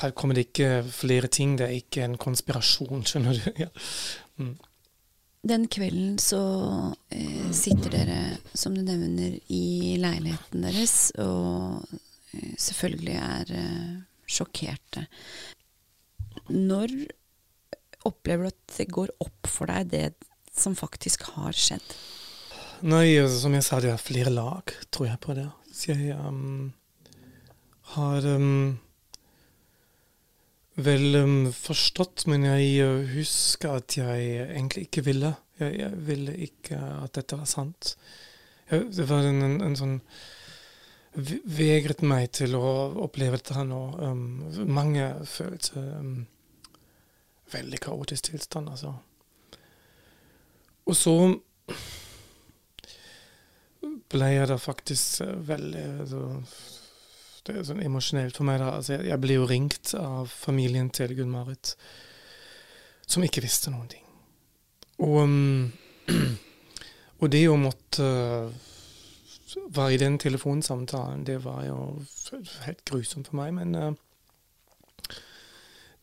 Her 0.00 0.10
kommer 0.10 0.34
det 0.34 0.48
ikke 0.48 0.84
flere 0.92 1.28
ting, 1.28 1.58
det 1.58 1.66
er 1.66 1.76
ikke 1.80 2.04
en 2.04 2.16
konspirasjon, 2.20 3.04
skjønner 3.04 3.36
du. 3.36 3.52
Ja. 3.64 3.68
Mm. 4.36 4.56
Den 5.46 5.68
kvelden 5.70 6.16
så 6.18 6.40
eh, 7.14 7.50
sitter 7.54 7.92
dere, 7.92 8.18
som 8.52 8.74
du 8.74 8.82
nevner, 8.82 9.36
i 9.52 9.94
leiligheten 10.00 10.64
deres 10.66 11.12
og 11.22 11.84
eh, 12.34 12.56
selvfølgelig 12.58 13.14
er 13.14 13.52
eh, 13.54 13.92
sjokkerte. 14.26 15.04
Når 16.50 16.96
opplever 18.08 18.48
du 18.48 18.54
at 18.54 18.76
det 18.78 18.88
går 18.90 19.14
opp 19.22 19.50
for 19.50 19.70
deg 19.70 19.92
det 19.92 20.06
som 20.60 20.76
faktisk 20.78 21.28
har 21.34 21.56
skjedd? 21.56 21.96
Nei, 22.84 23.16
altså, 23.20 23.38
som 23.46 23.54
jeg 23.56 23.64
sa, 23.64 23.78
det 23.80 23.92
er 23.92 24.00
flere 24.00 24.32
lag, 24.32 24.72
tror 24.92 25.08
jeg 25.08 25.20
på 25.24 25.36
det. 25.36 25.46
Så 25.72 25.94
jeg 25.94 26.16
um, 26.16 26.72
har 27.94 28.26
um, 28.36 28.76
vel 30.76 31.20
um, 31.22 31.36
forstått, 31.56 32.26
men 32.28 32.44
jeg 32.44 32.84
uh, 32.84 33.08
husker 33.14 33.78
at 33.80 33.96
jeg 33.96 34.28
egentlig 34.46 34.88
ikke 34.88 35.06
ville. 35.08 35.32
Jeg, 35.60 35.78
jeg 35.80 36.06
ville 36.08 36.36
ikke 36.48 36.80
at 37.00 37.16
dette 37.16 37.38
var 37.40 37.48
sant. 37.48 37.94
Jeg, 38.70 38.90
det 38.92 39.08
var 39.08 39.24
en, 39.24 39.44
en, 39.46 39.60
en 39.70 39.78
sånn 39.78 40.00
Vegret 41.16 42.02
meg 42.04 42.26
til 42.36 42.52
å 42.58 42.62
oppleve 43.06 43.38
dette 43.40 43.62
nå. 43.64 43.78
Um, 44.04 44.24
mange 44.68 45.06
følte 45.24 45.80
um, 45.96 46.26
veldig 47.54 47.80
kaotisk 47.80 48.34
tilstand, 48.34 48.68
altså. 48.74 48.98
Og 50.86 50.96
så 50.96 51.14
ble 54.12 54.30
jeg 54.30 54.48
da 54.50 54.56
faktisk 54.60 55.22
eh, 55.24 55.34
veldig 55.48 55.84
altså, 56.04 56.22
Det 57.46 57.54
er 57.54 57.66
sånn 57.66 57.82
emosjonelt 57.86 58.38
for 58.38 58.48
meg. 58.48 58.60
da, 58.62 58.72
altså 58.78 58.96
Jeg, 58.96 59.08
jeg 59.10 59.22
ble 59.22 59.38
jo 59.38 59.48
ringt 59.50 59.94
av 59.98 60.30
familien 60.30 60.90
til 60.94 61.14
Gunn-Marit, 61.18 61.74
som 63.06 63.22
ikke 63.22 63.44
visste 63.44 63.70
noen 63.70 63.90
ting. 63.90 64.06
Og, 65.06 65.20
og 67.20 67.30
det 67.30 67.44
å 67.50 67.58
måtte 67.60 68.08
være 69.76 69.94
i 69.94 70.00
den 70.02 70.18
telefonsamtalen, 70.18 71.22
det 71.26 71.38
var 71.44 71.62
jo 71.68 71.78
helt 72.66 72.82
grusomt 72.88 73.30
for 73.30 73.38
meg. 73.38 73.54
Men 73.54 73.78
uh, 73.78 73.92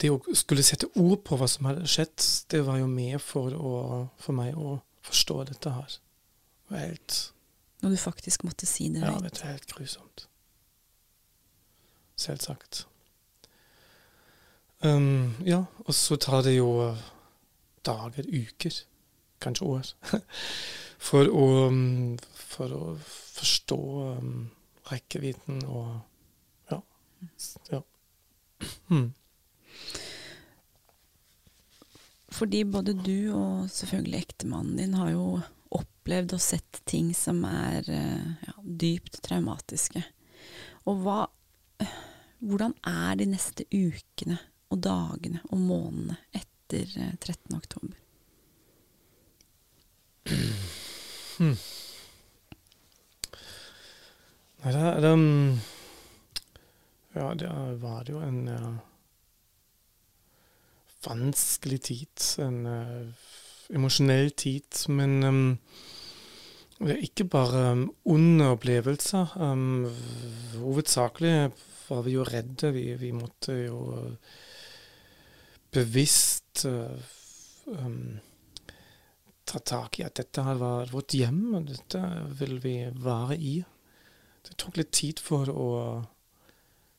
det 0.03 0.11
å 0.11 0.35
skulle 0.35 0.65
sette 0.65 0.89
ord 0.99 1.21
på 1.23 1.37
hva 1.39 1.47
som 1.47 1.69
hadde 1.69 1.87
skjedd, 1.87 2.15
det 2.51 2.59
var 2.67 2.81
jo 2.81 2.89
med 2.91 3.21
for, 3.23 3.55
å, 3.55 3.75
for 4.19 4.35
meg 4.35 4.57
å 4.59 4.77
forstå 5.07 5.37
dette 5.47 5.71
her. 5.71 5.95
Det 6.63 6.75
var 6.75 6.83
helt 6.89 7.19
Når 7.83 7.95
du 7.95 7.99
faktisk 7.99 8.43
måtte 8.47 8.67
si 8.67 8.89
det? 8.91 9.03
Ja, 9.03 9.15
det 9.23 9.31
er 9.39 9.55
helt 9.55 9.71
grusomt. 9.71 10.27
Selvsagt. 12.19 12.85
Um, 14.83 15.35
ja, 15.47 15.63
og 15.87 15.95
så 15.95 16.19
tar 16.19 16.43
det 16.43 16.57
jo 16.57 16.69
dager, 17.87 18.27
uker, 18.27 18.75
kanskje 19.43 19.67
år, 19.71 19.91
for 21.09 21.31
å, 21.31 21.47
um, 21.71 22.17
for 22.35 22.75
å 22.75 22.83
forstå 23.07 23.79
um, 24.19 24.37
rekkevidden 24.91 25.63
og 25.71 25.87
ja. 26.71 26.83
ja. 27.71 27.83
Mm. 28.93 29.11
Fordi 32.33 32.63
både 32.65 32.95
du 32.97 33.33
og 33.35 33.69
selvfølgelig 33.69 34.23
ektemannen 34.23 34.77
din 34.79 34.95
har 34.97 35.11
jo 35.13 35.27
opplevd 35.73 36.33
og 36.35 36.41
sett 36.41 36.81
ting 36.89 37.11
som 37.17 37.43
er 37.45 37.85
eh, 37.89 38.31
ja, 38.47 38.55
dypt 38.63 39.21
traumatiske. 39.25 40.03
Og 40.89 41.05
hva 41.05 41.21
Hvordan 42.43 42.73
er 42.83 43.15
de 43.15 43.25
neste 43.31 43.63
ukene 43.71 44.35
og 44.73 44.81
dagene 44.83 45.39
og 45.47 45.61
månedene 45.63 46.17
etter 46.35 46.89
13. 47.23 47.37
Eh, 47.53 47.55
oktober? 47.55 47.93
Hmm. 51.37 51.55
Nei, 54.63 54.73
det, 54.75 54.83
det, 55.05 55.13
Ja, 57.15 57.29
det 57.37 57.53
var 57.79 58.11
jo 58.11 58.19
en 58.27 58.43
ja 58.51 58.73
vanskelig 61.05 61.81
tid. 61.89 62.25
En 62.43 62.65
uh, 62.67 63.29
emosjonell 63.73 64.31
tid. 64.37 64.85
Men 64.89 65.23
um, 65.23 65.43
det 66.79 66.95
er 66.95 67.05
ikke 67.05 67.29
bare 67.31 67.63
um, 67.73 67.85
onde 68.05 68.49
opplevelser. 68.55 69.37
Um, 69.39 69.87
hovedsakelig 70.59 71.51
var 71.89 72.03
vi 72.05 72.17
jo 72.17 72.27
redde. 72.27 72.73
Vi, 72.75 72.87
vi 72.99 73.11
måtte 73.15 73.57
jo 73.65 73.79
bevisst 75.73 76.65
uh, 76.69 77.11
ta 79.43 79.59
tak 79.59 79.99
i 79.99 80.05
at 80.07 80.17
dette 80.19 80.43
her 80.45 80.57
var 80.59 80.91
vårt 80.91 81.15
hjem, 81.17 81.43
og 81.57 81.69
dette 81.69 82.01
vil 82.39 82.57
vi 82.63 82.77
være 83.03 83.37
i. 83.37 83.55
Det 84.43 84.57
tok 84.59 84.79
litt 84.79 84.91
tid 84.95 85.21
for 85.23 85.49
å 85.51 85.67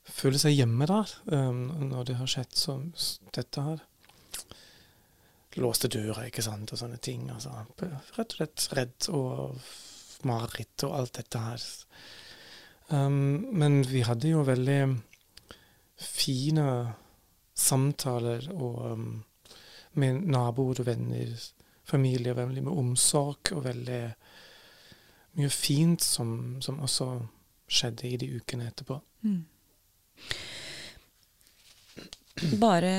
føle 0.04 0.38
seg 0.40 0.56
hjemme 0.56 0.86
der, 0.88 1.10
um, 1.32 1.66
når 1.90 2.10
det 2.10 2.18
har 2.20 2.30
skjedd 2.30 2.56
som 2.58 2.88
dette 3.36 3.64
her. 3.64 3.84
Låste 5.62 5.88
døra, 5.88 6.24
ikke 6.26 6.42
sant, 6.42 6.72
og 6.74 6.80
sånne 6.80 6.98
ting. 6.98 7.28
Altså, 7.30 7.52
rett 7.78 8.32
og 8.32 8.38
slett 8.38 8.68
redd 8.74 9.08
og 9.14 9.60
mareritt 10.26 10.84
og 10.86 10.96
alt 10.98 11.18
dette 11.20 11.42
her. 11.44 11.66
Um, 12.88 13.46
men 13.54 13.82
vi 13.88 14.02
hadde 14.04 14.32
jo 14.32 14.42
veldig 14.44 14.80
fine 16.00 16.66
samtaler 17.54 18.48
og, 18.52 18.80
um, 18.92 19.06
med 19.94 20.26
naboer 20.26 20.82
og 20.82 20.88
venner, 20.88 21.30
familie, 21.86 22.34
veldig 22.36 22.64
med 22.66 22.80
omsorg 22.82 23.52
og 23.54 23.64
veldig 23.68 24.02
mye 25.38 25.50
fint 25.50 26.02
som, 26.02 26.58
som 26.62 26.80
også 26.82 27.08
skjedde 27.70 28.08
i 28.08 28.18
de 28.20 28.30
ukene 28.38 28.68
etterpå. 28.70 28.98
Mm. 29.22 29.44
Bare 32.34 32.92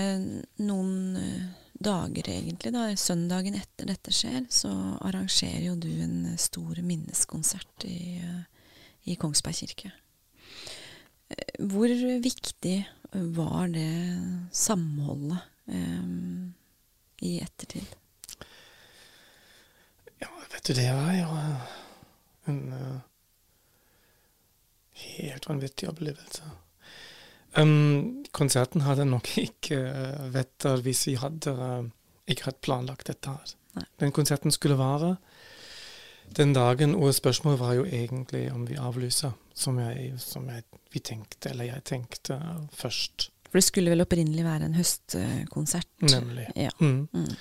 noen 0.63 1.15
eh, 1.19 1.47
dager, 1.73 2.29
egentlig, 2.31 2.71
da, 2.71 2.87
søndagen 2.95 3.57
etter 3.59 3.89
dette 3.89 4.13
skjer, 4.15 4.45
så 4.49 4.71
arrangerer 5.03 5.65
jo 5.67 5.75
du 5.75 5.91
en 6.05 6.37
stor 6.39 6.79
minneskonsert 6.79 7.87
i, 7.87 8.21
eh, 8.23 8.69
i 9.11 9.17
Kongsberg 9.19 9.59
kirke. 9.59 9.91
Eh, 11.27 11.65
hvor 11.67 11.91
viktig 12.23 12.77
var 13.35 13.67
det 13.71 13.91
samholdet 14.51 15.39
um, 15.71 16.53
i 17.23 17.37
ettertid? 17.39 17.87
Ja, 20.19 20.31
vet 20.51 20.63
du, 20.67 20.73
det 20.75 20.89
var 20.95 21.13
jo 21.15 21.29
en 22.51 22.61
uh, 22.73 22.99
helt 25.05 25.47
vanvittig 25.47 25.89
opplevelse. 25.91 26.51
Um, 27.55 28.25
konserten 28.35 28.83
hadde 28.83 29.05
nok 29.07 29.29
ikke 29.47 29.79
uh, 29.79 30.25
vært 30.33 30.55
der 30.63 30.83
hvis 30.85 31.05
vi 31.07 31.15
hadde 31.19 31.53
uh, 31.55 31.85
ikke 32.27 32.49
hatt 32.49 32.61
planlagt 32.65 33.11
dette 33.11 33.31
her. 33.31 33.55
Nei. 33.75 33.85
Den 34.01 34.15
konserten 34.15 34.53
skulle 34.55 34.77
vare 34.79 35.15
den 36.35 36.55
dagen, 36.55 36.95
og 36.95 37.13
spørsmålet 37.15 37.59
var 37.59 37.73
jo 37.77 37.83
egentlig 37.85 38.47
om 38.51 38.63
vi 38.67 38.79
avlyser, 38.81 39.35
som, 39.53 39.77
jeg, 39.79 40.15
som 40.19 40.47
jeg, 40.49 40.63
vi 40.91 40.99
tenkte, 40.99 41.51
eller 41.51 41.69
jeg 41.69 41.83
tenkte 41.85 42.39
først. 42.73 43.29
For 43.45 43.59
det 43.59 43.67
skulle 43.67 43.93
vel 43.93 44.03
opprinnelig 44.03 44.43
være 44.43 44.67
en 44.67 44.75
høstkonsert? 44.75 45.91
Nemlig. 46.01 46.47
Ja. 46.57 46.73
Mm. 46.79 47.05
Mm. 47.13 47.35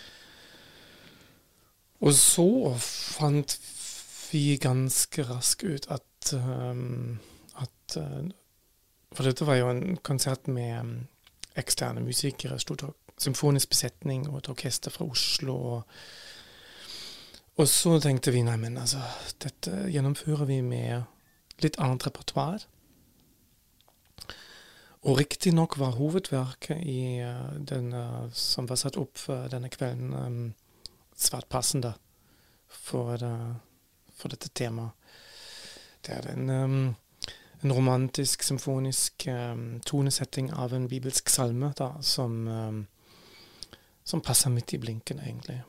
Og 2.04 2.14
så 2.18 2.48
fant 2.78 3.56
vi 4.28 4.58
ganske 4.60 5.24
raskt 5.26 5.64
ut 5.64 5.88
at 5.94 6.34
um, 6.36 7.16
at 7.62 7.96
uh, 7.96 8.24
For 9.14 9.26
dette 9.26 9.46
var 9.46 9.60
jo 9.60 9.70
en 9.70 9.96
konsert 10.02 10.48
med 10.50 10.74
um, 10.80 10.94
eksterne 11.58 12.02
musikere, 12.02 12.58
stort 12.58 12.82
symfonisk 13.20 13.70
besetning 13.70 14.26
og 14.28 14.40
et 14.40 14.50
orkester 14.50 14.90
fra 14.90 15.06
Oslo. 15.06 15.54
Og, 15.54 15.82
og 17.56 17.68
så 17.70 17.98
tenkte 18.02 18.34
vi 18.34 18.42
nei, 18.46 18.56
men 18.58 18.78
altså, 18.80 19.02
dette 19.42 19.86
gjennomfører 19.92 20.50
vi 20.50 20.60
med 20.66 21.62
litt 21.62 21.78
annet 21.78 22.08
repertoar. 22.08 22.66
Og 25.04 25.18
riktignok 25.20 25.76
var 25.78 25.98
hovedverket 25.98 26.80
i 26.80 27.20
denne, 27.20 27.60
den 27.68 27.92
uh, 27.92 28.26
som 28.32 28.66
var 28.66 28.80
satt 28.80 28.96
opp 28.96 29.20
denne 29.52 29.68
kvelden, 29.68 30.14
um, 30.16 30.44
svært 31.14 31.46
passende 31.52 31.92
for, 32.66 33.20
uh, 33.20 33.52
for, 34.16 34.32
dette 34.32 34.48
temaet. 34.56 34.96
Det 36.04 36.16
er 36.16 36.30
en 36.32 36.50
um, 36.50 36.78
en 37.64 37.72
romantisk, 37.72 38.42
symfonisk 38.44 39.26
um, 39.32 39.80
tonesetting 39.86 40.50
av 40.52 40.74
en 40.76 40.88
bibelsk 40.88 41.30
salme 41.32 41.72
da, 41.78 41.94
som, 42.04 42.34
um, 42.48 42.82
som 44.04 44.20
passer 44.20 44.52
midt 44.52 44.74
i 44.76 44.80
blinken, 44.82 45.22
egentlig. 45.24 45.62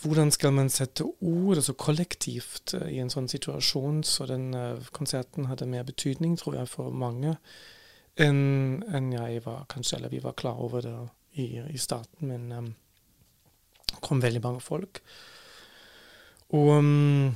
Hvordan 0.00 0.32
skal 0.32 0.54
man 0.56 0.72
sette 0.72 1.04
ord 1.04 1.60
altså 1.60 1.76
kollektivt 1.78 2.74
uh, 2.74 2.88
i 2.90 2.98
en 3.02 3.12
sånn 3.12 3.30
situasjon, 3.30 4.02
så 4.02 4.26
den 4.26 4.50
uh, 4.56 4.90
konserten 4.96 5.46
hadde 5.46 5.70
mer 5.70 5.86
betydning, 5.86 6.34
tror 6.40 6.58
jeg, 6.58 6.70
for 6.72 6.90
mange 6.90 7.36
enn 8.20 8.82
en 8.90 9.12
jeg 9.14 9.44
var, 9.44 9.68
kanskje, 9.70 10.00
eller 10.00 10.10
vi 10.12 10.22
var 10.24 10.34
klar 10.36 10.58
over 10.60 10.82
det 10.84 10.96
i, 11.38 11.46
i 11.70 11.78
starten, 11.78 12.26
men 12.32 12.50
um, 12.52 12.72
det 13.86 14.00
kom 14.02 14.18
veldig 14.22 14.42
mange 14.42 14.64
folk. 14.64 14.98
Og 16.58 16.72
um, 16.82 17.30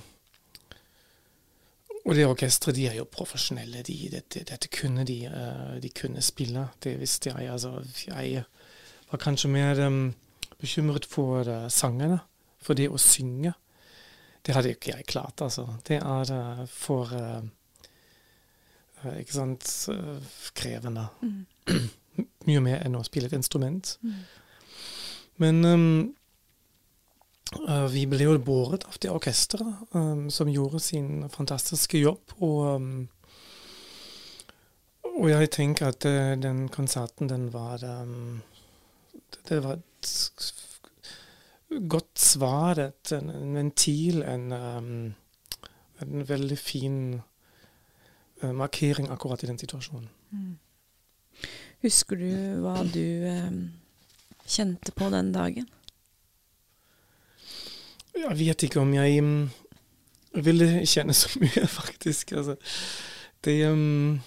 og 2.04 2.14
det 2.14 2.26
orkesteret, 2.28 2.76
de 2.76 2.86
er 2.90 2.98
jo 2.98 3.06
profesjonelle. 3.08 3.82
De, 3.86 3.96
dette, 4.12 4.44
dette, 4.44 4.68
kunne 4.68 5.06
de. 5.08 5.18
Uh, 5.30 5.76
de 5.80 5.90
kunne 5.96 6.22
spille, 6.22 6.66
det 6.84 6.98
visste 7.00 7.32
jeg. 7.32 7.48
Altså, 7.50 7.78
jeg 8.06 8.44
var 9.10 9.20
kanskje 9.22 9.50
mer 9.52 9.80
um, 9.86 10.14
bekymret 10.60 11.08
for 11.08 11.48
uh, 11.48 11.68
sangene, 11.72 12.18
for 12.60 12.76
det 12.76 12.90
å 12.92 13.00
synge. 13.00 13.54
Det 14.44 14.52
hadde 14.52 14.74
ikke 14.74 14.92
jeg 14.92 15.06
klart, 15.08 15.40
altså. 15.40 15.64
Det 15.88 16.00
er 16.02 16.34
uh, 16.36 16.64
for 16.68 17.12
Ikke 19.04 19.32
sant 19.32 19.70
krevende. 20.56 21.06
Mm. 21.20 21.80
Mye 22.48 22.60
mer 22.64 22.84
enn 22.84 22.96
å 22.96 23.04
spille 23.04 23.28
et 23.28 23.36
instrument. 23.36 23.96
Mm. 24.04 24.20
Men 25.40 25.64
um, 25.64 25.88
Uh, 26.04 26.23
vi 27.92 28.04
ble 28.10 28.24
jo 28.26 28.38
båret 28.42 28.84
av 28.88 28.96
det 29.00 29.10
orkesteret 29.12 29.94
um, 29.94 30.30
som 30.30 30.50
gjorde 30.50 30.80
sin 30.80 31.28
fantastiske 31.30 31.98
jobb. 32.00 32.34
Og, 32.40 32.60
um, 32.76 33.08
og 35.14 35.28
jeg 35.30 35.50
tenker 35.54 35.92
at 35.92 36.06
uh, 36.08 36.34
den 36.40 36.68
konserten, 36.68 37.28
den 37.28 37.52
var 37.52 37.84
um, 37.84 38.42
Det 39.48 39.62
var 39.62 39.78
et 39.78 40.52
godt 41.88 42.18
svar, 42.18 42.78
et, 42.78 43.12
en, 43.12 43.30
en 43.30 43.54
ventil, 43.56 44.22
en, 44.22 44.52
en 44.52 46.28
veldig 46.28 46.58
fin 46.58 47.20
uh, 48.42 48.52
markering 48.52 49.10
akkurat 49.10 49.42
i 49.42 49.46
den 49.46 49.58
situasjonen. 49.58 50.08
Mm. 50.30 50.58
Husker 51.84 52.16
du 52.16 52.30
hva 52.64 52.78
du 52.88 53.26
kjente 54.48 54.92
på 54.96 55.10
den 55.12 55.32
dagen? 55.34 55.68
Jeg 58.14 58.38
vet 58.38 58.62
ikke 58.62 58.80
om 58.80 58.92
jeg 58.94 59.22
um, 59.22 59.50
ville 60.44 60.68
kjenne 60.86 61.14
så 61.16 61.32
mye, 61.42 61.66
faktisk. 61.66 62.32
Altså, 62.32 62.56
det 63.44 63.58
um, 63.68 64.20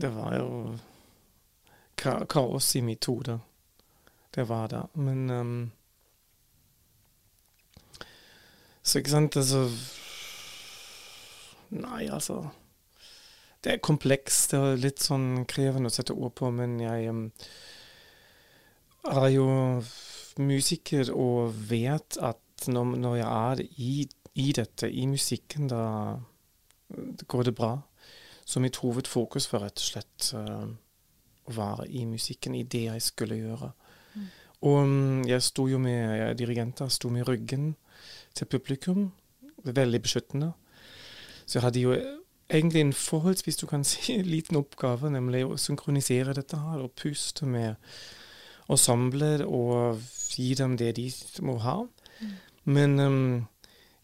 Det 0.00 0.10
var 0.14 0.40
ka 1.96 2.18
kaos 2.28 2.74
i 2.76 2.80
mitt 2.84 3.04
hode. 3.04 3.38
Det 4.34 4.48
var 4.48 4.68
det. 4.68 4.82
Men 4.94 5.30
um, 5.30 5.70
Så 8.82 8.98
ikke 8.98 9.10
sant, 9.10 9.36
altså 9.36 9.70
Nei, 11.70 12.06
altså 12.06 12.48
Det 13.64 13.72
er 13.72 13.82
komplekst. 13.82 14.52
Det 14.52 14.58
er 14.60 14.82
litt 14.82 15.02
sånn 15.02 15.46
krevende 15.48 15.90
å 15.90 15.94
sette 15.94 16.14
ord 16.14 16.36
på, 16.38 16.50
men 16.54 16.78
jeg 16.80 17.08
er 19.12 19.28
jo 19.34 19.48
musiker 20.38 21.10
og 21.14 21.54
vet 21.70 22.18
at 22.22 22.68
når, 22.68 22.96
når 22.96 23.16
jeg 23.16 23.28
er 23.50 23.62
i, 23.76 24.08
i, 24.34 24.52
dette, 24.52 24.90
i 24.90 25.06
musikken, 25.06 25.68
da 25.68 25.82
går 27.28 27.42
det 27.42 27.54
bra. 27.54 27.76
Så 28.44 28.60
mitt 28.60 28.76
hovedfokus 28.76 29.48
var 29.52 29.66
rett 29.66 29.80
og 29.80 29.88
slett 29.88 30.28
uh, 30.38 30.66
å 31.46 31.56
være 31.56 31.88
i 31.90 32.04
musikken, 32.06 32.54
i 32.54 32.62
det 32.62 32.84
jeg 32.86 33.02
skulle 33.02 33.38
gjøre. 33.40 33.72
Mm. 34.14 34.28
Og 34.68 34.76
um, 34.82 35.24
jeg 35.26 35.42
sto 35.42 35.66
jo 35.68 35.80
med 35.82 35.98
jeg, 35.98 36.38
dirigenter 36.38 36.92
sto 36.92 37.10
med 37.12 37.26
ryggen 37.28 37.74
til 38.36 38.46
publikum, 38.46 39.10
veldig 39.64 40.02
beskyttende. 40.02 40.52
Så 41.46 41.58
jeg 41.58 41.66
hadde 41.66 41.82
jo 41.82 41.96
egentlig 42.50 42.80
en 42.80 42.92
forholdsvis 42.92 43.56
du 43.56 43.66
kan 43.66 43.84
si, 43.84 44.20
liten 44.36 44.58
oppgave, 44.60 45.10
nemlig 45.10 45.44
å 45.46 45.58
synkronisere 45.60 46.36
dette 46.36 46.60
her 46.60 46.84
og 46.84 46.94
puste 46.98 47.46
med 47.46 47.76
ensembler 48.72 49.44
og 49.46 50.02
gir 50.32 50.58
dem 50.58 50.76
det 50.80 50.94
de 50.98 51.06
må 51.46 51.58
ha. 51.64 51.78
Mm. 52.20 52.34
Men 52.76 53.00
um, 53.00 53.46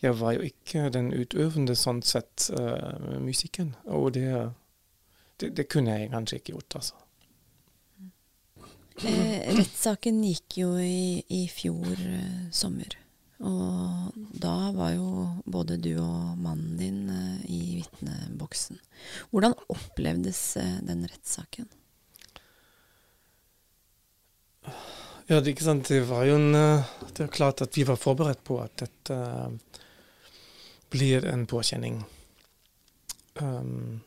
jeg 0.03 0.19
var 0.21 0.37
jo 0.37 0.47
ikke 0.47 0.89
den 0.95 1.13
utøvende 1.15 1.77
sånn 1.79 2.03
sett 2.07 2.49
uh, 2.55 3.19
musikken. 3.23 3.75
Og 3.87 4.13
det, 4.17 4.29
det, 5.41 5.53
det, 5.59 5.69
kunne 5.71 5.99
jeg 5.99 6.13
kanskje 6.15 6.41
ikke 6.41 6.57
gjort, 6.57 6.81
altså. 6.81 6.99
Eh, 9.03 9.49
rettssaken 9.57 10.19
gikk 10.29 10.59
jo 10.61 10.75
i, 10.79 11.23
i 11.33 11.47
fjor 11.51 11.97
uh, 11.97 12.51
sommer. 12.55 12.99
Og 13.43 14.15
da 14.39 14.71
var 14.75 14.93
jo 14.95 15.07
både 15.51 15.79
du 15.83 15.97
og 15.99 16.39
mannen 16.39 16.77
din 16.79 17.01
eh, 17.11 17.47
i 17.51 17.61
vitneboksen. 17.81 18.79
Hvordan 19.33 19.57
opplevdes 19.73 20.43
eh, 20.63 20.77
den 20.87 21.03
rettssaken? 21.11 21.67
Ja, 25.27 25.41
det, 25.41 25.55
ikke 25.55 25.65
sant? 25.65 25.89
det 25.89 26.03
var 26.09 26.27
jo 26.27 26.37
en 26.37 26.55
eh, 26.55 26.91
Det 27.13 27.27
er 27.27 27.35
klart 27.35 27.63
at 27.65 27.77
vi 27.77 27.87
var 27.89 28.01
forberedt 28.01 28.43
på 28.45 28.59
at 28.63 28.75
dette 28.83 29.19
blir 30.93 31.25
en 31.25 31.47
påkjenning. 31.49 32.03
Um, 33.41 34.03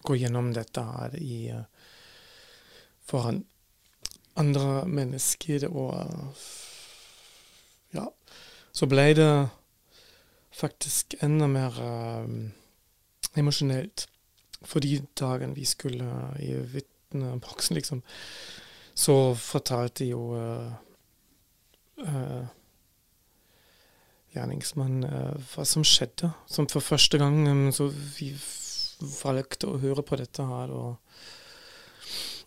gå 0.00 0.16
gjennom 0.16 0.54
dette 0.56 0.80
her 0.80 1.16
i 1.20 1.52
foran 3.04 3.42
andre 4.40 4.86
mennesker 4.88 5.68
og 5.68 5.94
Ja. 7.92 8.06
Så 8.72 8.86
ble 8.86 9.10
det 9.18 9.48
faktisk 10.54 11.16
enda 11.20 11.48
mer 11.50 11.76
um, 11.82 12.52
emosjonelt. 13.36 14.06
For 14.62 14.80
de 14.80 15.00
dagene 15.18 15.56
vi 15.56 15.64
skulle 15.64 16.06
i 16.38 16.54
vitneboksen, 16.54 17.74
liksom, 17.74 18.02
så 18.94 19.34
fortalte 19.38 20.06
jo 20.08 20.22
uh, 20.36 20.72
uh, 22.04 22.48
gjerningsmannen 24.34 25.04
uh, 25.06 25.52
hva 25.52 25.66
som 25.66 25.84
skjedde. 25.86 26.32
Som 26.50 26.68
for 26.70 26.84
første 26.84 27.20
gang 27.20 27.42
um, 27.48 27.68
så 27.74 27.88
vi 27.90 28.32
valgte 29.22 29.70
å 29.70 29.78
høre 29.80 30.04
på 30.06 30.18
dette 30.20 30.44
her. 30.46 30.72
og 30.74 30.96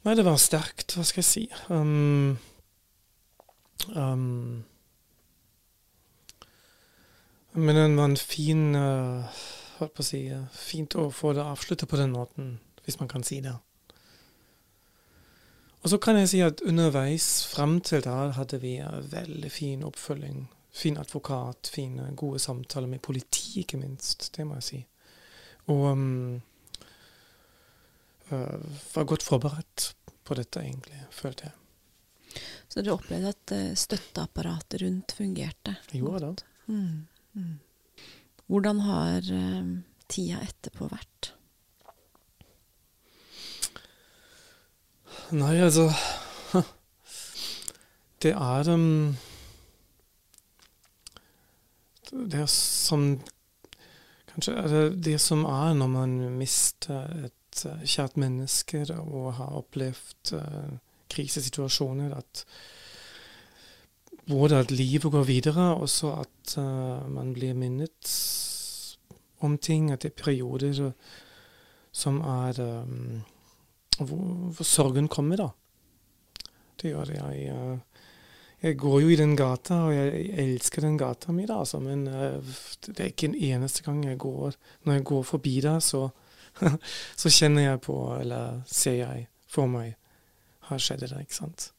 Nei, 0.03 0.17
det 0.19 0.27
var 0.27 0.39
sterkt, 0.41 0.97
hva 0.97 1.05
skal 1.07 1.23
jeg 1.23 1.29
si. 1.29 1.43
Um, 1.71 2.37
um, 3.95 4.63
men 7.53 7.77
det 7.77 7.89
var 7.97 8.09
en 8.09 8.17
fin 8.17 8.73
uh, 8.75 9.43
Holdt 9.77 9.93
på 9.97 10.01
å 10.01 10.05
si 10.05 10.19
Fint 10.55 10.95
å 10.97 11.09
få 11.13 11.33
det 11.37 11.43
avsluttet 11.43 11.89
på 11.89 11.97
den 11.99 12.13
måten, 12.13 12.55
hvis 12.85 12.99
man 13.01 13.09
kan 13.11 13.25
si 13.25 13.41
det. 13.43 13.53
Og 15.83 15.91
så 15.91 15.99
kan 15.99 16.15
jeg 16.15 16.29
si 16.31 16.39
at 16.43 16.63
underveis 16.63 17.43
frem 17.51 17.79
til 17.83 18.05
da 18.05 18.29
hadde 18.37 18.59
vi 18.61 18.77
veldig 19.11 19.49
fin 19.51 19.83
oppfølging. 19.83 20.45
Fin 20.73 20.95
advokat, 20.97 21.69
fine, 21.69 22.07
gode 22.17 22.39
samtaler 22.41 22.87
med 22.89 23.03
politi, 23.03 23.59
ikke 23.61 23.77
minst. 23.77 24.29
Det 24.33 24.45
må 24.47 24.55
jeg 24.61 24.67
si. 24.69 24.79
Og 25.69 25.83
um, 25.91 26.39
var 28.31 29.09
godt 29.11 29.27
forberedt 29.27 29.91
på 30.23 30.39
dette, 30.39 30.63
egentlig, 30.63 31.03
følte 31.11 31.51
jeg. 31.51 32.41
Så 32.71 32.79
dere 32.79 32.95
opplevde 32.95 33.35
at 33.35 33.77
støtteapparatet 33.77 34.81
rundt 34.81 35.13
fungerte? 35.19 35.75
Gjorde 35.91 36.31
det. 36.31 36.47
Mm. 36.71 37.05
Mm. 37.35 37.59
Hvordan 38.47 38.79
har 38.87 39.29
uh, 39.35 39.73
tida 40.07 40.41
etterpå 40.47 40.87
vært? 40.89 41.33
Nei, 45.33 45.55
altså 45.65 45.87
Det 48.21 48.31
er 48.31 48.67
um, 48.69 49.15
Det 52.11 52.41
er 52.43 52.45
som 52.45 53.07
Kanskje 54.33 54.53
er 54.53 54.67
det 54.67 54.83
det 55.05 55.15
som 55.21 55.41
er 55.49 55.73
når 55.73 55.89
man 55.89 56.13
mister 56.37 57.09
et 57.25 57.65
uh, 57.65 57.81
kjært 57.81 58.17
menneske 58.17 58.83
og 58.99 59.33
har 59.39 59.57
opplevd 59.57 60.33
uh, 60.37 60.77
krisesituasjoner, 61.13 62.15
at 62.17 62.45
både 64.25 64.57
at 64.57 64.71
livet 64.71 65.11
går 65.11 65.23
videre, 65.23 65.75
og 65.75 65.89
så 65.89 66.15
at 66.23 66.57
uh, 66.57 67.05
man 67.13 67.33
blir 67.33 67.53
minnet 67.53 68.09
om 69.39 69.57
ting. 69.57 69.91
At 69.91 70.01
det 70.01 70.11
er 70.11 70.23
perioder 70.23 70.91
som 71.91 72.21
er 72.21 72.57
um, 72.81 73.21
hvor, 73.99 74.23
hvor, 74.55 74.67
sorgen 74.67 75.07
kommer, 75.11 75.37
da. 75.37 75.49
Det 76.81 76.91
gjør 76.91 77.09
det. 77.09 77.19
Jeg, 77.19 77.53
uh, 77.53 78.05
jeg 78.63 78.77
går 78.79 79.01
jo 79.03 79.11
i 79.11 79.19
den 79.19 79.35
gata, 79.39 79.81
og 79.87 79.93
jeg 79.95 80.29
elsker 80.45 80.85
den 80.85 80.97
gata 80.97 81.35
mi, 81.35 81.45
da, 81.49 81.59
altså, 81.63 81.81
men 81.83 82.07
uh, 82.07 82.55
det 82.87 82.97
er 82.99 83.11
ikke 83.11 83.31
en 83.31 83.39
eneste 83.51 83.83
gang 83.85 84.03
jeg 84.05 84.17
går 84.17 84.55
Når 84.83 84.93
jeg 84.93 85.03
går 85.03 85.23
forbi 85.23 85.59
der, 85.61 85.79
så, 85.79 86.07
så 87.21 87.29
kjenner 87.29 87.69
jeg 87.69 87.81
på, 87.85 87.97
eller 88.19 88.61
ser 88.67 88.99
jeg 89.03 89.27
for 89.47 89.69
meg, 89.69 89.95
har 90.69 90.81
skjedd 90.81 91.05
det, 91.05 91.13
ikke 91.21 91.41
sant. 91.41 91.71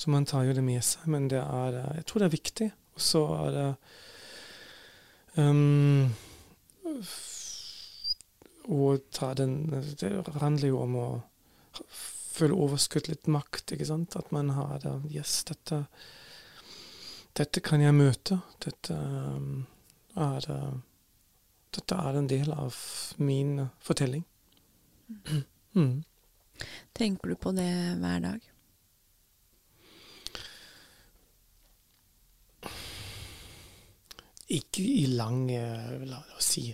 Så 0.00 0.10
man 0.10 0.24
tar 0.24 0.46
jo 0.48 0.54
det 0.56 0.62
med 0.64 0.80
seg, 0.80 1.04
men 1.12 1.28
det 1.28 1.42
er, 1.42 1.74
eh, 1.76 1.96
jeg 2.00 2.06
tror 2.08 2.22
det 2.22 2.26
er 2.30 2.32
viktig. 2.32 2.68
Og 2.96 3.02
så 3.04 3.20
er 3.36 3.50
det 3.56 3.66
um, 5.36 6.08
Ta 9.10 9.34
den 9.34 9.70
Det 9.98 10.10
handler 10.38 10.68
jo 10.68 10.78
om 10.84 10.96
å 10.96 11.06
føle 11.90 12.54
overskudd, 12.54 13.08
litt 13.10 13.26
makt, 13.26 13.74
ikke 13.74 13.88
sant. 13.88 14.16
At 14.16 14.30
man 14.34 14.52
har 14.54 14.78
det 14.84 14.94
Yes, 15.10 15.42
dette, 15.48 15.84
dette 17.36 17.62
kan 17.64 17.82
jeg 17.82 17.96
møte. 17.96 18.40
Dette 18.62 18.94
um, 18.94 19.66
er 20.14 20.46
Dette 21.70 21.98
er 21.98 22.18
en 22.18 22.30
del 22.30 22.50
av 22.54 22.76
min 23.22 23.66
fortelling. 23.78 24.24
Mm. 25.74 26.02
Tenker 26.92 27.30
du 27.30 27.36
på 27.38 27.52
det 27.54 27.70
hver 28.00 28.24
dag? 28.24 28.46
Ikke 34.50 34.82
i 34.82 35.06
lang 35.14 35.44
La 36.10 36.18
oss 36.36 36.50
si 36.56 36.66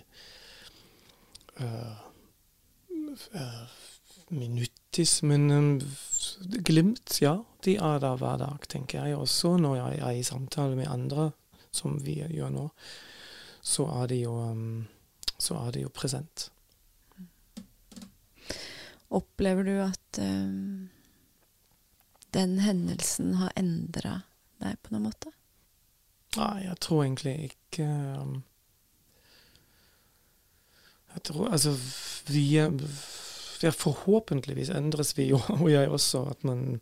uh, 1.61 1.97
uh, 3.35 3.77
minuttis, 4.29 5.21
men 5.23 5.51
um, 5.51 5.69
glimt, 6.67 7.17
ja. 7.21 7.37
De 7.63 7.75
er 7.75 8.01
der 8.03 8.19
hver 8.19 8.37
dag, 8.41 8.67
tenker 8.69 9.05
jeg. 9.05 9.17
Også 9.17 9.55
når 9.57 9.75
jeg 9.75 9.99
er 9.99 10.19
i 10.19 10.27
samtale 10.27 10.75
med 10.75 10.91
andre, 10.91 11.31
som 11.71 11.97
vi 12.03 12.19
gjør 12.21 12.53
nå, 12.53 12.67
så 13.61 13.87
er 14.01 14.11
det 14.11 14.21
jo, 14.23 14.35
um, 14.51 14.85
så 15.37 15.57
er 15.65 15.73
det 15.75 15.85
jo 15.85 15.93
present. 15.93 16.49
Opplever 19.07 19.63
du 19.63 19.75
at 19.79 20.19
um, 20.19 20.89
den 22.35 22.59
hendelsen 22.59 23.37
har 23.39 23.53
endra 23.55 24.21
deg 24.61 24.79
på 24.83 24.93
noen 24.93 25.07
måte? 25.07 25.31
Nei, 26.37 26.67
jeg 26.67 26.77
tror 26.83 27.05
egentlig 27.05 27.35
ikke 27.51 27.87
um, 28.19 28.41
Jeg 31.17 31.23
tror 31.31 31.49
Altså, 31.49 31.73
vi 32.29 32.45
vi 33.61 33.71
Forhåpentligvis 33.71 34.69
endres 34.69 35.17
vi 35.17 35.31
jo, 35.31 35.39
og 35.61 35.71
jeg 35.71 35.89
også, 35.89 36.27
at 36.29 36.43
man 36.45 36.79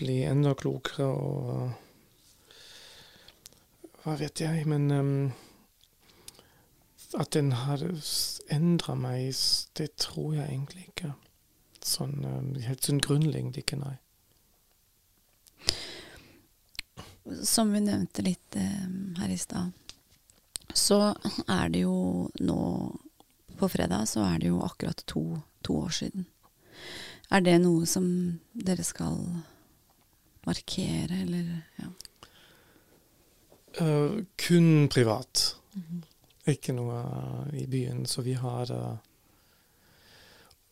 blir 0.00 0.30
enda 0.30 0.54
klokere 0.56 1.06
og 1.06 1.72
Hva 4.00 4.14
vet 4.16 4.40
jeg, 4.40 4.64
men 4.64 4.86
um, 4.96 5.32
at 7.20 7.34
den 7.36 7.50
har 7.52 7.82
endra 8.48 8.94
meg, 8.96 9.34
det 9.76 9.90
tror 10.00 10.38
jeg 10.38 10.46
egentlig 10.46 10.86
ikke. 10.86 11.10
Sånn 11.84 12.24
um, 12.24 12.54
helt 12.64 12.88
sånn 12.88 13.02
grunnleggende 13.04 13.60
ikke, 13.60 13.76
nei. 13.76 13.98
som 17.44 17.74
vi 17.76 17.82
nevnte 17.84 18.24
litt 18.24 18.56
um, 18.56 19.12
her 19.20 19.28
i 19.28 19.36
stad, 19.38 19.76
så 20.72 21.12
er 21.44 21.68
det 21.68 21.84
jo 21.84 22.30
nå 22.40 22.62
På 23.60 23.68
fredag 23.68 24.06
så 24.08 24.22
er 24.24 24.38
det 24.40 24.48
jo 24.48 24.62
akkurat 24.64 25.02
to, 25.04 25.22
to, 25.60 25.74
år 25.84 25.92
siden. 25.92 26.24
Er 27.28 27.42
det 27.44 27.58
noe 27.60 27.84
som 27.86 28.06
dere 28.56 28.86
skal 28.88 29.18
markere, 30.48 31.18
eller 31.26 31.50
ja? 31.76 31.90
Uh, 33.80 34.24
kun 34.40 34.88
privat. 34.88 35.56
Mm 35.74 35.82
-hmm. 35.82 36.00
Ikke 36.50 36.72
noe 36.72 37.04
i 37.52 37.66
byen. 37.66 38.06
Så 38.06 38.22
vi 38.22 38.32
har 38.32 38.72
uh, 38.72 38.96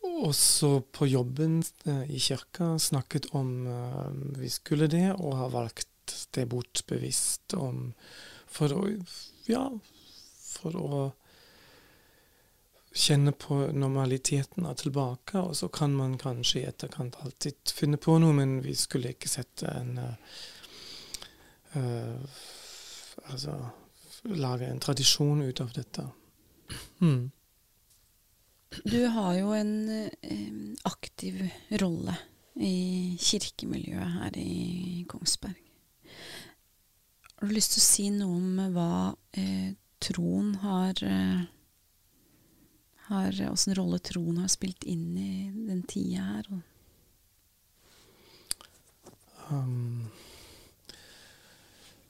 også 0.01 0.81
på 0.81 1.05
jobben 1.05 1.63
uh, 1.85 2.11
i 2.11 2.19
kirka 2.19 2.79
snakket 2.79 3.25
om 3.31 3.67
vi 4.37 4.49
skulle 4.49 4.87
det, 4.87 5.13
og 5.13 5.37
har 5.37 5.49
valgt 5.49 6.27
det 6.31 6.49
bort 6.49 6.83
bevisst 6.87 7.53
om 7.53 7.93
for 8.47 8.73
å 8.73 9.05
Ja, 9.47 9.69
for 10.41 10.75
å 10.75 11.11
kjenne 12.95 13.31
på 13.31 13.55
normaliteten 13.71 14.65
av 14.65 14.79
tilbake, 14.81 15.37
og 15.39 15.55
så 15.57 15.69
kan 15.73 15.93
man 15.95 16.17
kanskje 16.17 16.61
i 16.61 16.67
etterkant 16.69 17.19
alltid 17.23 17.73
finne 17.75 17.99
på 18.01 18.17
noe, 18.21 18.33
men 18.35 18.59
vi 18.65 18.75
skulle 18.77 19.13
ikke 19.13 19.29
sette 19.31 19.69
en 19.69 19.97
uh, 20.01 20.37
uh, 21.75 22.39
Altså 23.29 23.53
lage 24.23 24.65
en 24.65 24.79
tradisjon 24.81 25.41
ut 25.43 25.59
av 25.61 25.73
dette. 25.75 26.05
Hmm. 26.97 27.29
Du 28.85 29.05
har 29.11 29.33
jo 29.37 29.51
en 29.53 29.73
uh, 29.91 30.89
aktiv 30.89 31.43
rolle 31.83 32.15
i 32.59 33.15
kirkemiljøet 33.21 34.15
her 34.17 34.39
i 34.39 35.05
Kongsberg. 35.09 35.59
Har 37.39 37.47
du 37.47 37.55
lyst 37.55 37.77
til 37.77 37.83
å 37.83 37.87
si 37.87 38.07
noe 38.11 38.35
om 38.35 38.73
hva 38.75 38.91
eh, 39.39 39.71
troen 40.03 40.57
har 40.59 40.99
eh, 41.07 41.45
har 43.09 43.33
Åssen 43.51 43.75
rolle 43.75 43.99
troen 44.05 44.37
har 44.37 44.49
spilt 44.51 44.83
inn 44.85 45.17
i 45.17 45.49
den 45.67 45.81
tida 45.89 46.25
her? 46.27 46.49
Um, 49.49 50.09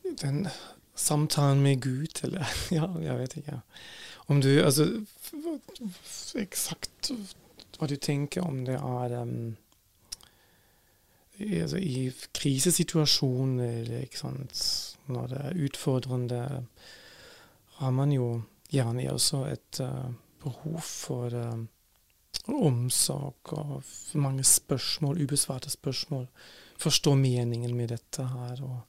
den 0.03 0.47
samtalen 0.95 1.63
med 1.63 1.81
Gud, 1.81 2.19
eller 2.23 2.47
Ja, 2.75 2.89
jeg 2.99 3.17
vet 3.17 3.37
ikke. 3.39 3.61
Om 4.27 4.41
du 4.43 4.51
Altså 4.59 4.89
eksakt 6.35 7.11
hva 7.79 7.87
du 7.87 7.95
tenker 7.95 8.43
om 8.43 8.65
det 8.67 8.75
er 8.75 9.13
um, 9.21 9.55
i, 11.39 11.61
altså, 11.61 11.77
I 11.77 12.11
krisesituasjoner, 12.35 13.87
når 15.07 15.27
det 15.31 15.37
er 15.39 15.61
utfordrende, 15.63 16.65
har 17.79 17.91
man 17.95 18.11
jo 18.11 18.41
gjerne 18.69 19.05
også 19.13 19.45
et 19.47 19.79
uh, 19.79 20.11
behov 20.43 20.81
for 20.81 21.35
uh, 21.35 21.59
omsorg 22.47 23.53
og 23.53 23.83
mange 24.13 24.43
spørsmål, 24.43 25.23
ubesvarte 25.23 25.69
spørsmål. 25.69 26.27
Forstå 26.79 27.15
meningen 27.15 27.75
med 27.75 27.87
dette 27.87 28.27
her. 28.27 28.63
og 28.63 28.81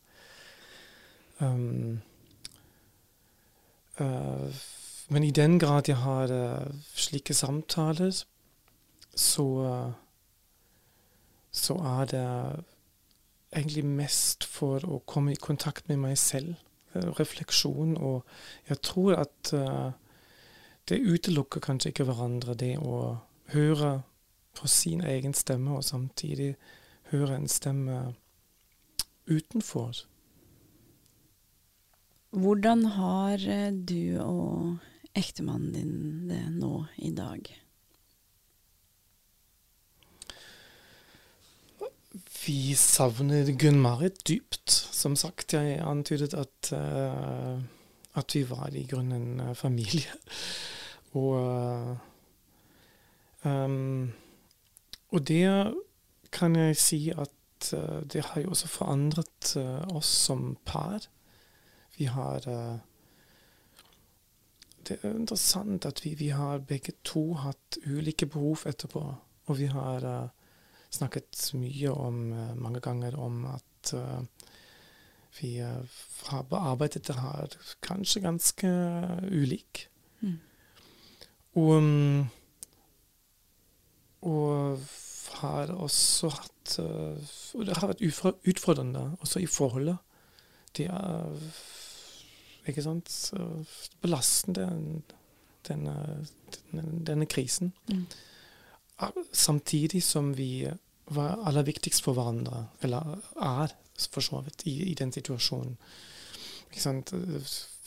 um, 1.47 2.01
uh, 4.01 4.55
Men 5.09 5.25
i 5.25 5.31
den 5.31 5.59
grad 5.59 5.89
jeg 5.89 5.97
har 5.97 6.31
uh, 6.31 6.75
slike 6.95 7.35
samtaler, 7.35 8.25
så 9.17 9.43
uh, 9.43 9.93
så 11.51 11.75
er 11.75 12.05
det 12.05 12.65
egentlig 13.57 13.85
mest 13.85 14.45
for 14.47 14.85
å 14.87 15.01
komme 15.07 15.35
i 15.35 15.41
kontakt 15.41 15.89
med 15.91 15.99
meg 15.99 16.19
selv. 16.19 16.55
Refleksjon. 16.95 17.97
Og 17.99 18.25
jeg 18.69 18.81
tror 18.87 19.19
at 19.19 19.53
det 20.91 21.01
utelukker 21.01 21.63
kanskje 21.65 21.95
ikke 21.95 22.07
hverandre, 22.09 22.57
det 22.59 22.77
å 22.83 23.21
høre 23.55 24.01
på 24.59 24.69
sin 24.69 25.03
egen 25.07 25.35
stemme, 25.37 25.79
og 25.79 25.87
samtidig 25.87 26.55
høre 27.11 27.39
en 27.39 27.49
stemme 27.51 28.01
utenfor. 29.31 30.05
Hvordan 32.31 32.85
har 32.95 33.43
eh, 33.43 33.73
du 33.75 34.21
og 34.23 34.79
ektemannen 35.19 35.73
din 35.75 36.29
det 36.31 36.45
nå 36.55 36.85
i 37.03 37.11
dag? 37.15 37.51
Vi 42.45 42.75
savner 42.79 43.51
Gunn-Marit 43.59 44.23
dypt. 44.27 44.71
Som 44.71 45.17
sagt, 45.19 45.55
jeg 45.55 45.81
antydet 45.83 46.35
at, 46.39 46.71
uh, 46.75 47.59
at 48.19 48.35
vi 48.35 48.45
var 48.49 48.75
i 48.75 48.87
grunnen 48.91 49.55
familie. 49.59 50.15
Og, 51.19 51.97
um, 53.43 54.13
og 55.11 55.27
det 55.27 55.75
kan 56.33 56.57
jeg 56.57 56.77
si 56.79 57.01
at 57.11 57.73
uh, 57.75 58.03
det 58.07 58.25
har 58.31 58.45
jo 58.45 58.53
også 58.55 58.71
forandret 58.71 59.55
uh, 59.59 59.83
oss 59.97 60.11
som 60.29 60.55
par. 60.65 61.09
Vi 61.99 62.07
har 62.07 62.47
uh, 62.47 62.79
Det 64.87 64.99
er 65.03 65.15
interessant 65.15 65.85
at 65.87 66.05
vi, 66.05 66.15
vi, 66.15 66.29
har 66.29 66.59
begge 66.59 66.93
to 67.05 67.35
hatt 67.35 67.79
ulike 67.87 68.27
behov 68.27 68.65
etterpå. 68.67 69.03
Og 69.47 69.59
vi 69.59 69.67
har 69.67 70.31
snakket 70.91 71.51
mye 71.55 71.91
om, 71.91 72.15
mange 72.59 72.81
ganger 72.81 73.15
om 73.15 73.45
at 73.45 73.93
vi 75.39 75.59
har 75.61 76.43
bearbeidet 76.43 77.07
det 77.07 77.15
her 77.21 77.55
kanskje 77.83 78.21
ganske 78.25 78.67
ulik. 79.31 79.89
Mm. 80.21 80.41
Og, 81.59 81.71
um, 81.77 82.29
og 84.23 84.79
har 85.41 85.73
også 85.75 86.31
hatt 86.31 86.77
uh, 86.79 87.17
Og 87.59 87.67
det 87.67 87.77
har 87.77 87.91
vært 87.91 88.05
utfordrende 88.47 89.17
også 89.21 89.43
i 89.43 89.49
forholdet. 89.51 89.97
Det 90.77 90.87
er 90.87 91.33
ikke 92.69 92.85
sant 92.85 93.11
belastende, 94.03 94.69
denne, 95.67 95.95
denne, 96.71 96.85
denne 97.07 97.27
krisen. 97.27 97.73
Mm. 97.91 98.07
Samtidig 99.33 100.03
som 100.03 100.37
vi 100.39 100.69
var 101.11 101.41
aller 101.47 101.67
viktigst 101.67 102.05
for 102.05 102.15
hverandre, 102.15 102.69
eller 102.83 103.19
er 103.43 103.75
for 104.11 104.21
så 104.21 104.41
vidt, 104.47 104.63
i, 104.71 104.93
i 104.93 104.95
den 104.95 105.13
situasjonen. 105.13 105.77
Ikke 106.71 106.83
sant? 106.83 107.13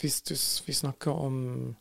Hvis 0.00 0.20
du, 0.22 0.34
vi 0.66 0.72
snakker 0.72 1.10
om 1.10 1.76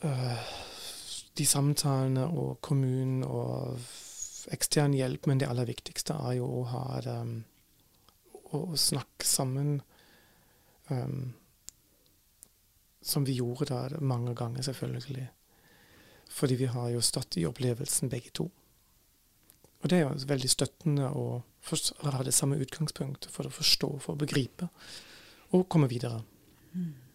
de 0.00 1.46
samtalene 1.46 2.26
og 2.28 2.58
kommunen 2.64 3.24
og 3.26 3.78
ekstern 4.54 4.94
hjelp, 4.96 5.26
men 5.26 5.40
det 5.40 5.48
aller 5.50 5.68
viktigste 5.68 6.16
er 6.16 6.38
jo 6.38 6.46
å 6.60 6.62
ha 6.70 6.84
um, 7.22 7.34
å 8.54 8.62
snakke 8.78 9.26
sammen. 9.26 9.80
Um, 10.88 11.34
som 13.08 13.24
vi 13.24 13.38
gjorde 13.38 13.70
da 13.70 14.00
mange 14.00 14.34
ganger, 14.36 14.62
selvfølgelig. 14.62 15.28
Fordi 16.28 16.54
vi 16.60 16.66
har 16.68 16.90
jo 16.92 17.00
stått 17.00 17.38
i 17.40 17.46
opplevelsen 17.48 18.10
begge 18.12 18.32
to. 18.36 18.48
Og 19.78 19.88
det 19.88 20.00
er 20.00 20.04
jo 20.04 20.28
veldig 20.28 20.50
støttende 20.50 21.08
å 21.16 21.26
ha 22.02 22.22
det 22.26 22.34
samme 22.36 22.58
utgangspunktet 22.60 23.30
for 23.32 23.48
å 23.48 23.54
forstå, 23.54 23.90
for 24.02 24.16
å 24.16 24.20
begripe, 24.20 24.68
og 25.56 25.68
komme 25.72 25.88
videre. 25.88 26.20
Mm. 26.74 27.07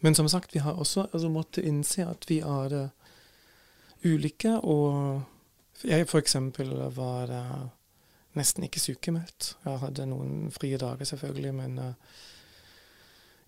Men 0.00 0.14
som 0.14 0.28
sagt, 0.28 0.54
vi 0.54 0.58
har 0.58 0.72
også 0.72 1.06
altså, 1.12 1.28
måttet 1.28 1.64
innse 1.64 2.06
at 2.06 2.28
vi 2.28 2.38
er 2.40 2.74
uh, 2.74 2.88
ulike. 4.04 4.52
Og 4.60 5.22
jeg 5.84 6.06
f.eks. 6.06 6.36
var 6.96 7.32
uh, 7.32 7.66
nesten 8.38 8.66
ikke 8.66 8.80
sykemeldt. 8.80 9.56
Jeg 9.64 9.82
hadde 9.82 10.08
noen 10.10 10.50
frie 10.54 10.78
dager, 10.80 11.04
selvfølgelig, 11.04 11.54
men 11.54 11.78
uh, 11.78 11.92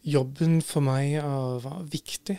jobben 0.05 0.61
for 0.63 0.85
meg 0.85 1.19
var 1.65 1.83
viktig. 1.91 2.39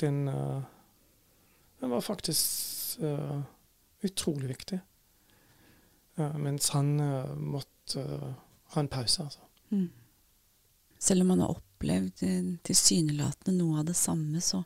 Den, 0.00 0.24
den, 0.26 1.90
var 1.90 2.00
faktisk 2.00 3.02
utrolig 4.00 4.48
viktig. 4.48 4.78
mens 6.16 6.68
han 6.68 6.94
måtte 7.36 8.04
ha 8.72 8.80
en 8.80 8.88
pause, 8.88 9.22
altså. 9.22 9.40
Mm. 9.68 9.90
Selv 11.00 11.24
om 11.24 11.32
man 11.32 11.44
har 11.44 11.54
opplevd 11.54 12.24
eh, 12.26 12.50
tilsynelatende 12.66 13.56
noe 13.56 13.80
av 13.80 13.88
det 13.88 13.96
samme, 13.96 14.42
så, 14.44 14.62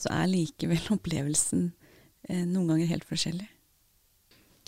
så 0.00 0.12
er 0.16 0.30
likevel 0.32 0.80
opplevelsen 0.96 1.70
eh, 2.28 2.44
noen 2.44 2.72
ganger 2.72 2.94
helt 2.94 3.08
forskjellig. 3.08 3.48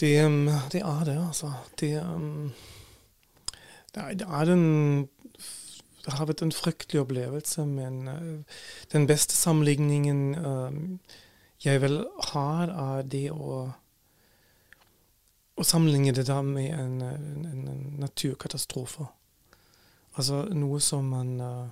Det, 0.01 0.15
um, 0.25 0.49
det 0.73 0.81
er 0.81 1.01
det, 1.05 1.17
altså. 1.21 1.53
Det, 1.81 1.91
um, 2.01 2.53
det, 3.95 4.03
er, 4.03 4.15
det 4.21 4.29
er 4.29 4.53
en 4.55 5.09
det 6.01 6.15
har 6.17 6.31
vært 6.31 6.41
en 6.41 6.55
fryktelig 6.55 7.03
opplevelse, 7.03 7.67
men 7.69 8.09
uh, 8.09 8.61
den 8.93 9.05
beste 9.09 9.37
sammenligningen 9.37 10.23
uh, 10.41 10.79
jeg 11.61 11.83
vel 11.83 11.99
har, 12.31 12.73
er 12.73 13.05
det 13.05 13.27
å, 13.35 13.67
å 15.61 15.67
sammenligne 15.67 16.15
det 16.17 16.25
da 16.31 16.39
med 16.45 16.73
en, 16.73 17.03
en, 17.05 17.67
en 17.69 17.83
naturkatastrofe. 18.01 19.11
Altså 20.19 20.43
noe 20.57 20.81
som 20.83 21.07
man 21.13 21.35
uh, 21.39 21.69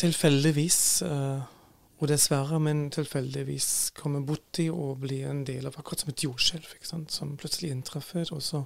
tilfeldigvis, 0.00 0.80
uh, 1.04 1.42
og 2.00 2.08
dessverre, 2.08 2.56
men 2.62 2.86
tilfeldigvis 2.92 3.92
kommer 3.96 4.24
borti 4.24 4.70
og 4.72 5.02
blir 5.02 5.28
en 5.28 5.44
del 5.44 5.68
av, 5.68 5.76
akkurat 5.76 6.04
som 6.04 6.12
et 6.12 6.24
jordskjelv, 6.24 6.70
som 7.12 7.36
plutselig 7.36 7.74
inntreffer. 7.74 8.30
Og 8.32 8.40
så 8.42 8.62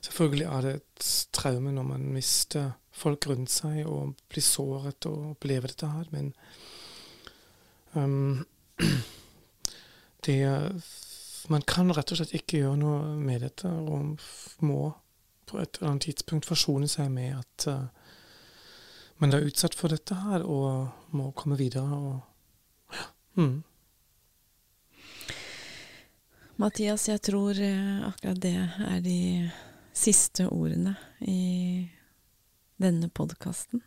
selvfølgelig 0.00 0.46
er 0.48 0.64
det 0.64 0.74
et 0.78 1.10
traume 1.36 1.74
når 1.76 1.88
man 1.90 2.08
mister 2.14 2.72
folk 3.00 3.28
rundt 3.28 3.52
seg 3.52 3.84
og 3.88 4.16
blir 4.32 4.44
såret 4.44 5.06
og 5.08 5.34
opplever 5.34 5.72
dette 5.72 5.88
her, 5.88 6.08
men 6.14 6.32
um, 7.94 8.46
det 10.26 10.40
Man 11.50 11.64
kan 11.66 11.88
rett 11.90 12.12
og 12.12 12.18
slett 12.20 12.34
ikke 12.36 12.60
gjøre 12.60 12.78
noe 12.78 13.14
med 13.18 13.40
dette, 13.42 13.66
og 13.66 14.20
må 14.62 14.90
på 15.50 15.58
et 15.58 15.78
eller 15.78 15.90
annet 15.90 16.06
tidspunkt 16.08 16.46
forsone 16.48 16.88
seg 16.90 17.10
med 17.12 17.34
at 17.40 17.66
uh, 17.70 17.88
man 19.20 19.34
er 19.34 19.46
utsatt 19.48 19.74
for 19.76 19.92
dette 19.92 20.16
her 20.22 20.46
og 20.46 21.16
må 21.16 21.30
komme 21.36 21.58
videre. 21.60 21.98
Og, 21.98 22.94
ja. 22.94 23.08
mm. 23.42 23.58
Mathias, 26.60 27.08
jeg 27.08 27.22
tror 27.26 27.58
uh, 27.58 28.08
akkurat 28.08 28.40
det 28.42 28.56
er 28.86 29.00
de 29.04 29.20
siste 29.96 30.46
ordene 30.48 30.94
i 31.20 31.88
denne 32.80 33.10
podkasten. 33.12 33.82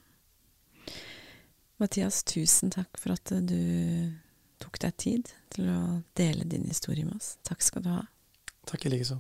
Mathias, 1.82 2.22
tusen 2.24 2.72
takk 2.72 3.00
for 3.02 3.16
at 3.16 3.34
du 3.48 4.14
tok 4.62 4.80
deg 4.84 4.98
tid 5.02 5.32
til 5.56 5.72
å 5.74 5.80
dele 6.18 6.46
din 6.48 6.68
historie 6.70 7.08
med 7.08 7.18
oss. 7.18 7.36
Takk 7.44 7.66
skal 7.66 7.86
du 7.86 7.94
ha. 7.96 8.04
Takk 8.70 8.86
i 8.88 8.94
likeså. 8.94 9.20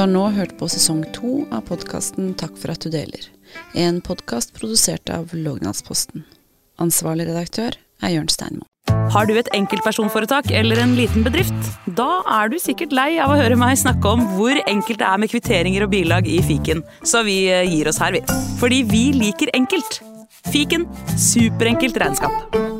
Du 0.00 0.04
har 0.06 0.12
nå 0.14 0.30
hørt 0.32 0.54
på 0.56 0.64
sesong 0.72 1.02
to 1.12 1.42
av 1.52 1.66
podkasten 1.68 2.30
Takk 2.40 2.54
for 2.56 2.72
at 2.72 2.80
du 2.80 2.88
deler. 2.88 3.26
En 3.76 3.98
podkast 4.00 4.54
produsert 4.56 5.12
av 5.12 5.34
Lågnadsposten. 5.36 6.22
Ansvarlig 6.80 7.26
redaktør 7.28 7.76
er 7.76 8.14
Jørn 8.14 8.32
Steinmo. 8.32 8.64
Har 9.12 9.28
du 9.28 9.34
et 9.36 9.52
enkeltpersonforetak 9.52 10.48
eller 10.56 10.80
en 10.80 10.96
liten 10.96 11.20
bedrift? 11.28 11.68
Da 12.00 12.08
er 12.38 12.48
du 12.48 12.56
sikkert 12.56 12.96
lei 12.96 13.10
av 13.20 13.34
å 13.34 13.36
høre 13.42 13.60
meg 13.60 13.76
snakke 13.76 14.16
om 14.16 14.24
hvor 14.38 14.56
enkelt 14.64 15.04
det 15.04 15.10
er 15.12 15.20
med 15.20 15.34
kvitteringer 15.34 15.84
og 15.84 15.92
bilag 15.92 16.32
i 16.32 16.40
fiken, 16.48 16.80
så 17.04 17.20
vi 17.28 17.42
eh, 17.52 17.68
gir 17.68 17.92
oss 17.92 18.00
her, 18.00 18.16
vi. 18.16 18.24
Fordi 18.62 18.80
vi 18.88 19.04
liker 19.20 19.52
enkelt. 19.52 20.00
Fiken 20.48 20.88
superenkelt 21.20 22.00
regnskap. 22.00 22.79